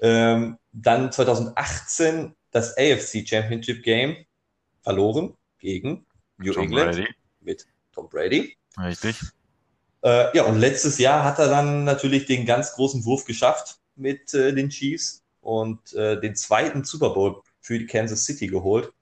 [0.00, 4.16] Ähm, dann 2018 das AFC Championship Game
[4.82, 6.06] verloren gegen
[6.38, 7.14] New Tom England Brady.
[7.40, 8.56] mit Tom Brady.
[8.78, 9.20] Richtig.
[10.02, 14.34] Äh, ja, und letztes Jahr hat er dann natürlich den ganz großen Wurf geschafft mit
[14.34, 18.92] äh, den Chiefs und äh, den zweiten Super Bowl für die Kansas City geholt.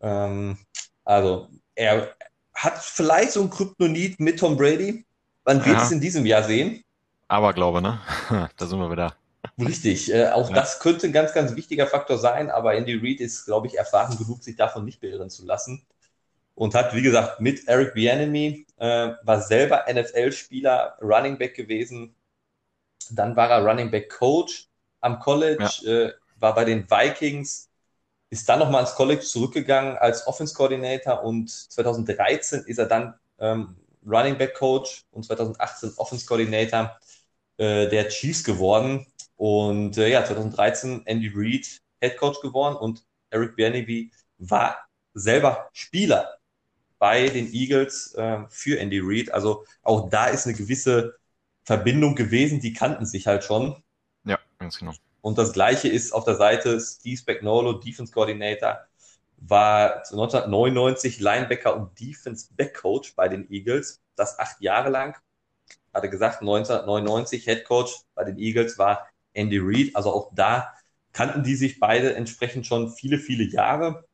[0.00, 0.56] Ähm,
[1.04, 2.14] also er
[2.54, 5.04] hat vielleicht so ein Kryptonit mit Tom Brady.
[5.44, 5.82] Man wird ja.
[5.82, 6.84] es in diesem Jahr sehen.
[7.28, 8.00] Aber glaube, ne?
[8.56, 9.14] da sind wir wieder.
[9.58, 10.54] Richtig, äh, auch ja.
[10.54, 14.16] das könnte ein ganz, ganz wichtiger Faktor sein, aber Andy Reid ist, glaube ich, erfahren
[14.16, 15.84] genug, sich davon nicht beirren zu lassen
[16.54, 22.14] und hat, wie gesagt, mit Eric Bieniemy, äh, war selber NFL-Spieler, Running Back gewesen.
[23.10, 24.68] Dann war er Running Back Coach
[25.00, 25.92] am College, ja.
[25.92, 27.70] äh, war bei den Vikings,
[28.32, 33.76] ist dann nochmal ins College zurückgegangen als Offense Coordinator und 2013 ist er dann ähm,
[34.06, 36.98] Running Back Coach und 2018 Offense Coordinator
[37.58, 39.06] äh, der Chiefs geworden.
[39.36, 44.78] Und äh, ja, 2013 Andy Reid Head Coach geworden und Eric Bieniemy war
[45.12, 46.38] selber Spieler
[46.98, 49.30] bei den Eagles äh, für Andy Reid.
[49.30, 51.18] Also auch da ist eine gewisse
[51.64, 53.76] Verbindung gewesen, die kannten sich halt schon.
[54.24, 54.94] Ja, ganz genau.
[55.22, 58.80] Und das gleiche ist auf der Seite Steve Spagnolo, Defense Coordinator,
[59.38, 65.16] war 1999 Linebacker und Defense Back Coach bei den Eagles, das acht Jahre lang.
[65.94, 69.96] Hatte gesagt, 1999 Head Coach bei den Eagles war Andy Reid.
[69.96, 70.74] Also auch da
[71.12, 74.04] kannten die sich beide entsprechend schon viele, viele Jahre.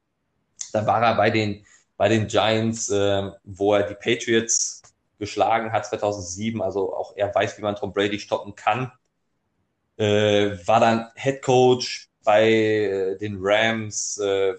[0.73, 1.65] Da war er bei den
[1.99, 4.83] bei den Giants, äh, wo er die Patriots
[5.19, 6.63] geschlagen hat 2007.
[6.63, 8.93] Also auch er weiß, wie man Tom Brady stoppen kann.
[9.99, 14.55] Äh, war dann Head Coach bei äh, den Rams, äh,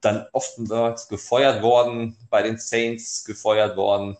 [0.00, 4.16] dann oftmals gefeuert worden, bei den Saints gefeuert worden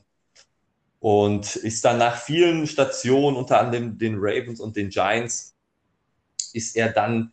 [0.99, 5.57] und ist dann nach vielen Stationen, unter anderem den Ravens und den Giants,
[6.53, 7.33] ist er dann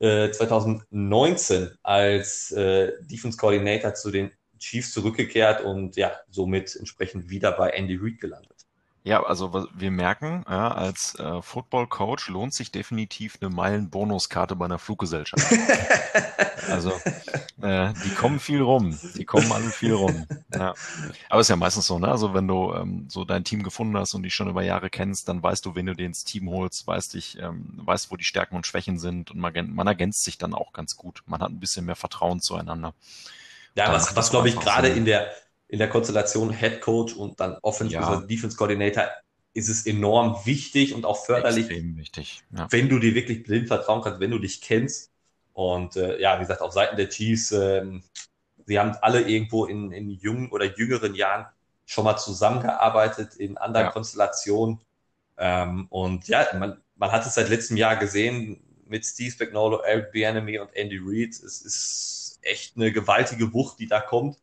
[0.00, 7.52] äh, 2019 als äh, Defense Coordinator zu den Chiefs zurückgekehrt und ja, somit entsprechend wieder
[7.52, 8.57] bei Andy Reid gelandet.
[9.04, 14.78] Ja, also wir merken, ja, als äh, Football-Coach lohnt sich definitiv eine Meilen-Bonuskarte bei einer
[14.78, 15.46] Fluggesellschaft.
[16.68, 16.92] also
[17.62, 20.26] äh, die kommen viel rum, die kommen alle viel rum.
[20.52, 20.74] Ja.
[21.30, 22.08] Aber es ist ja meistens so, ne?
[22.08, 25.28] Also wenn du ähm, so dein Team gefunden hast und die schon über Jahre kennst,
[25.28, 28.24] dann weißt du, wen du dir ins Team holst, weißt dich, ähm, weißt, wo die
[28.24, 31.22] Stärken und Schwächen sind und man, man ergänzt sich dann auch ganz gut.
[31.26, 32.94] Man hat ein bisschen mehr Vertrauen zueinander.
[33.74, 35.30] Ja, was, was glaube ich gerade in der
[35.68, 38.20] in der Konstellation Head Coach und dann Offensive ja.
[38.22, 39.08] Defense Coordinator
[39.54, 42.42] ist es enorm wichtig und auch förderlich, Extrem wichtig.
[42.56, 42.66] Ja.
[42.70, 45.10] wenn du dir wirklich blind vertrauen kannst, wenn du dich kennst.
[45.52, 47.84] Und äh, ja, wie gesagt, auf Seiten der Chiefs, äh,
[48.66, 51.46] sie haben alle irgendwo in, in jungen oder jüngeren Jahren
[51.84, 53.92] schon mal zusammengearbeitet in anderen ja.
[53.92, 54.80] Konstellationen.
[55.36, 60.12] Ähm, und ja, man, man hat es seit letztem Jahr gesehen mit Steve Spagnolo, Eric
[60.12, 61.30] Bianemi und Andy Reid.
[61.30, 64.36] Es ist echt eine gewaltige Wucht, die da kommt.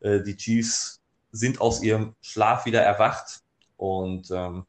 [0.00, 1.00] Äh, die Chiefs
[1.32, 3.42] sind aus ihrem Schlaf wieder erwacht
[3.76, 4.66] und ähm,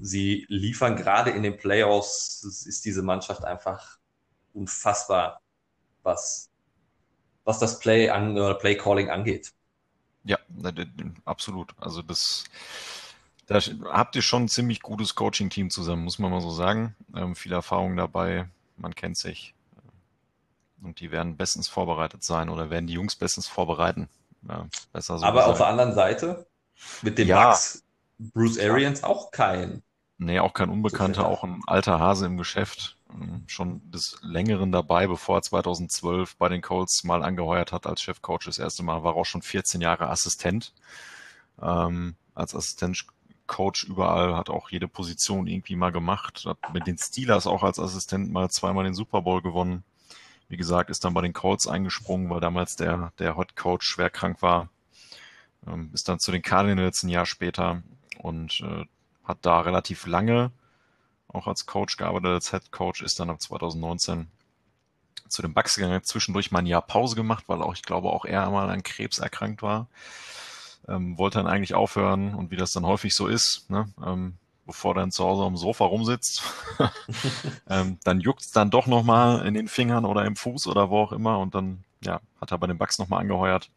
[0.00, 3.98] sie liefern gerade in den Playoffs, ist diese Mannschaft einfach
[4.54, 5.40] unfassbar,
[6.02, 6.50] was,
[7.44, 9.52] was das Play an oder Play Calling angeht.
[10.24, 10.38] Ja,
[11.24, 11.74] absolut.
[11.78, 12.44] Also das,
[13.46, 13.60] da
[13.92, 16.96] habt ihr schon ein ziemlich gutes Coaching-Team zusammen, muss man mal so sagen.
[17.14, 19.54] Ähm, viel Erfahrung dabei, man kennt sich.
[20.82, 24.08] Und die werden bestens vorbereitet sein oder werden die Jungs bestens vorbereiten.
[24.48, 25.52] Ja, besser so Aber gesagt.
[25.52, 26.46] auf der anderen Seite,
[27.02, 27.44] mit dem ja.
[27.44, 27.82] Max,
[28.18, 29.82] Bruce Arians auch kein.
[30.18, 32.96] Nee, auch kein Unbekannter, auch ein alter Hase im Geschäft.
[33.12, 38.00] Ähm, schon des Längeren dabei, bevor er 2012 bei den Colts mal angeheuert hat als
[38.00, 38.44] Chefcoach.
[38.46, 40.72] Das erste Mal war auch schon 14 Jahre Assistent.
[41.60, 46.44] Ähm, als Assistenzcoach überall, hat auch jede Position irgendwie mal gemacht.
[46.46, 49.84] Hat mit den Steelers auch als Assistent mal zweimal den Super Bowl gewonnen.
[50.48, 54.10] Wie gesagt, ist dann bei den Colts eingesprungen, weil damals der, der Hot Coach schwer
[54.10, 54.68] krank war.
[55.66, 57.82] Ähm, ist dann zu den Cardinals ein Jahr später
[58.18, 58.84] und äh,
[59.24, 60.52] hat da relativ lange
[61.28, 64.28] auch als Coach gearbeitet, als Head Coach, ist dann ab 2019
[65.28, 68.24] zu den Bucks gegangen, zwischendurch mal ein Jahr Pause gemacht, weil auch, ich glaube, auch
[68.24, 69.88] er einmal an Krebs erkrankt war.
[70.88, 74.36] Ähm, wollte dann eigentlich aufhören und wie das dann häufig so ist, ne, ähm,
[74.66, 76.42] bevor er dann zu Hause am Sofa rumsitzt,
[77.68, 81.00] ähm, dann juckt es dann doch nochmal in den Fingern oder im Fuß oder wo
[81.00, 83.70] auch immer und dann ja, hat er bei den Bugs nochmal angeheuert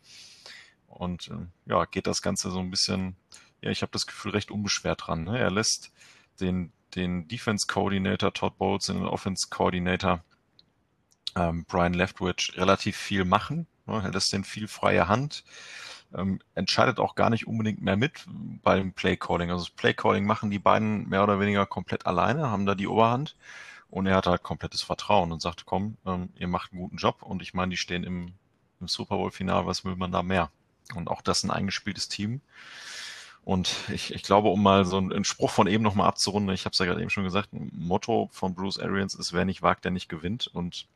[0.87, 3.15] und ähm, ja, geht das Ganze so ein bisschen,
[3.61, 5.23] ja, ich habe das Gefühl, recht unbeschwert dran.
[5.23, 5.39] Ne?
[5.39, 5.91] Er lässt
[6.39, 10.23] den, den Defense Coordinator Todd Bowles und den Offense Coordinator
[11.35, 13.67] ähm, Brian Leftwich relativ viel machen.
[13.85, 14.01] Ne?
[14.03, 15.43] Er lässt den viel freie Hand
[16.15, 18.25] ähm, entscheidet auch gar nicht unbedingt mehr mit
[18.63, 19.51] beim Playcalling.
[19.51, 23.35] Also das Playcalling machen die beiden mehr oder weniger komplett alleine, haben da die Oberhand.
[23.89, 27.23] Und er hat halt komplettes Vertrauen und sagt, komm, ähm, ihr macht einen guten Job.
[27.23, 28.33] Und ich meine, die stehen im,
[28.79, 30.51] im Super Bowl-Final, was will man da mehr?
[30.95, 32.41] Und auch das ein eingespieltes Team.
[33.43, 36.73] Und ich, ich glaube, um mal so einen Spruch von eben nochmal abzurunden, ich habe
[36.73, 39.85] es ja gerade eben schon gesagt, ein Motto von Bruce Arians ist, wer nicht wagt,
[39.85, 40.47] der nicht gewinnt.
[40.47, 40.87] Und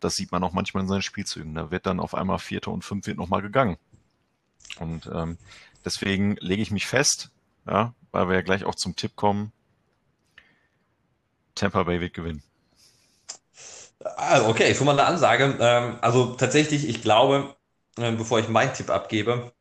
[0.00, 1.54] das sieht man auch manchmal in seinen Spielzügen.
[1.54, 3.76] Da wird dann auf einmal Vierte und Fünf wird nochmal gegangen.
[4.78, 5.38] Und ähm,
[5.84, 7.30] deswegen lege ich mich fest,
[7.66, 9.52] ja, weil wir ja gleich auch zum Tipp kommen.
[11.54, 12.42] Tampa Bay wird gewinnen.
[14.16, 15.56] Also okay, schon mal eine Ansage.
[15.60, 17.54] Ähm, also tatsächlich, ich glaube,
[17.98, 19.52] äh, bevor ich meinen Tipp abgebe,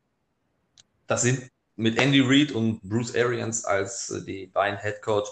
[1.08, 5.30] das sind mit Andy Reid und Bruce Arians als äh, die beiden Head Coach.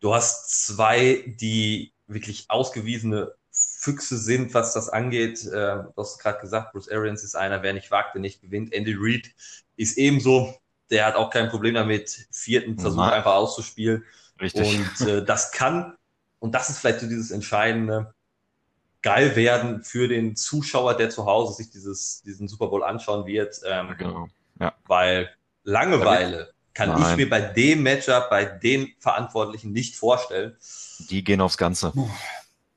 [0.00, 3.32] Du hast zwei, die wirklich ausgewiesene
[3.80, 5.42] Füchse sind, was das angeht.
[5.46, 8.74] Äh, du hast gerade gesagt, Bruce Arians ist einer, wer nicht wagt, der nicht gewinnt.
[8.74, 9.30] Andy Reid
[9.76, 10.54] ist ebenso.
[10.90, 13.14] Der hat auch kein Problem damit, vierten Versuch Nein.
[13.14, 14.04] einfach auszuspielen.
[14.38, 14.78] Richtig.
[14.78, 15.96] Und äh, das kann,
[16.40, 18.12] und das ist vielleicht so dieses Entscheidende,
[19.00, 23.62] geil werden für den Zuschauer, der zu Hause sich dieses, diesen Super Bowl anschauen wird.
[23.64, 24.28] Ähm, genau.
[24.60, 24.74] ja.
[24.86, 25.30] Weil
[25.64, 27.12] Langeweile kann Nein.
[27.12, 30.54] ich mir bei dem Matchup, bei den Verantwortlichen nicht vorstellen.
[31.08, 31.92] Die gehen aufs Ganze.
[31.94, 32.04] Das,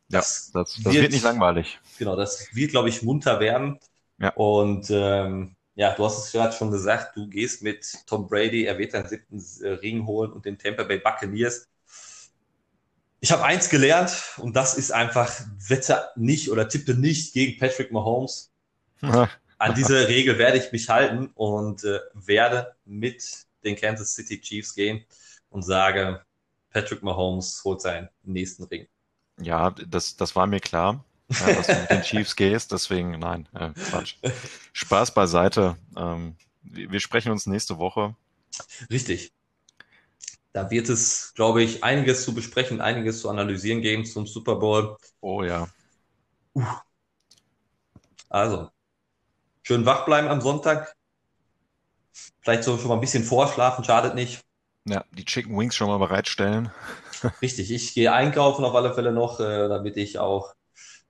[0.10, 1.80] ja, das, das wird, wird, nicht langweilig.
[1.97, 3.80] Genau, das wird, glaube ich, munter werden.
[4.20, 4.30] Ja.
[4.36, 8.78] Und ähm, ja, du hast es gerade schon gesagt, du gehst mit Tom Brady, er
[8.78, 11.68] wird seinen siebten äh, Ring holen und den Tampa Bay Buccaneers.
[13.20, 15.32] Ich habe eins gelernt und das ist einfach,
[15.68, 18.51] wette nicht oder tippe nicht gegen Patrick Mahomes.
[19.01, 24.76] An diese Regel werde ich mich halten und äh, werde mit den Kansas City Chiefs
[24.76, 25.06] gehen
[25.49, 26.22] und sage,
[26.70, 28.88] Patrick Mahomes holt seinen nächsten Ring.
[29.40, 32.72] Ja, das, das war mir klar, ja, dass du mit den Chiefs gehst.
[32.72, 34.16] Deswegen, nein, äh, Quatsch.
[34.74, 35.78] Spaß beiseite.
[35.98, 38.16] Ähm, wir sprechen uns nächste Woche.
[38.90, 39.34] Richtig.
[40.54, 44.98] Da wird es, glaube ich, einiges zu besprechen, einiges zu analysieren geben zum Super Bowl.
[45.20, 45.68] Oh ja.
[46.54, 46.64] Uh.
[48.30, 48.70] Also,
[49.64, 50.96] schön wach bleiben am Sonntag.
[52.42, 54.44] Vielleicht so schon mal ein bisschen vorschlafen, schadet nicht.
[54.86, 56.72] Ja, die Chicken Wings schon mal bereitstellen.
[57.42, 60.54] Richtig, ich gehe einkaufen auf alle Fälle noch, äh, damit ich auch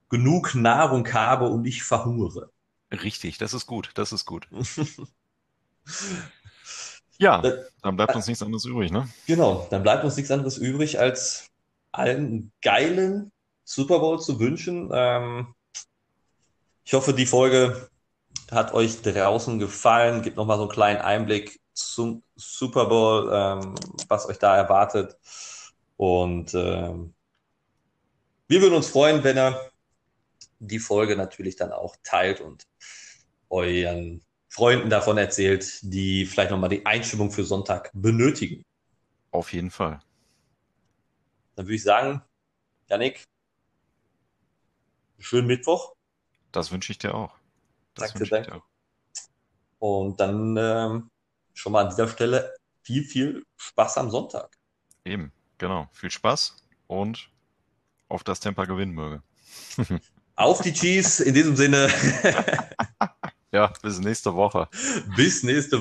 [0.10, 2.52] genug Nahrung habe und nicht verhungere.
[2.92, 4.48] Richtig, das ist gut, das ist gut.
[7.18, 7.42] ja,
[7.82, 9.10] dann bleibt uns nichts anderes übrig, ne?
[9.26, 11.50] Genau, dann bleibt uns nichts anderes übrig, als
[11.92, 13.32] allen einen geilen
[13.64, 14.92] Super Bowl zu wünschen.
[14.94, 15.56] Ähm,
[16.84, 17.90] ich hoffe, die Folge
[18.52, 20.22] hat euch draußen gefallen.
[20.22, 23.76] Gibt nochmal so einen kleinen Einblick zum Super Bowl, ähm,
[24.08, 25.18] was euch da erwartet.
[26.04, 27.14] Und ähm,
[28.50, 29.72] wir würden uns freuen, wenn ihr
[30.60, 32.68] die Folge natürlich dann auch teilt und
[33.48, 38.66] euren Freunden davon erzählt, die vielleicht nochmal die Einstimmung für Sonntag benötigen.
[39.32, 40.02] Auf jeden Fall.
[41.56, 42.22] Dann würde ich sagen,
[42.90, 43.24] Janik,
[45.20, 45.96] schönen Mittwoch.
[46.52, 47.34] Das wünsche ich dir auch.
[47.94, 48.56] Das danke, danke.
[48.56, 48.66] Auch.
[49.80, 51.10] Und dann ähm,
[51.54, 54.54] schon mal an dieser Stelle viel, viel Spaß am Sonntag.
[55.06, 55.32] Eben,
[55.64, 55.88] genau.
[55.94, 56.58] Viel Spaß
[56.88, 57.30] und
[58.10, 59.24] auf das Temper gewinnen möge.
[60.36, 61.90] auf die Cheese, in diesem Sinne.
[63.54, 64.68] ja, bis nächste Woche.
[65.16, 65.72] Bis nächste Woche.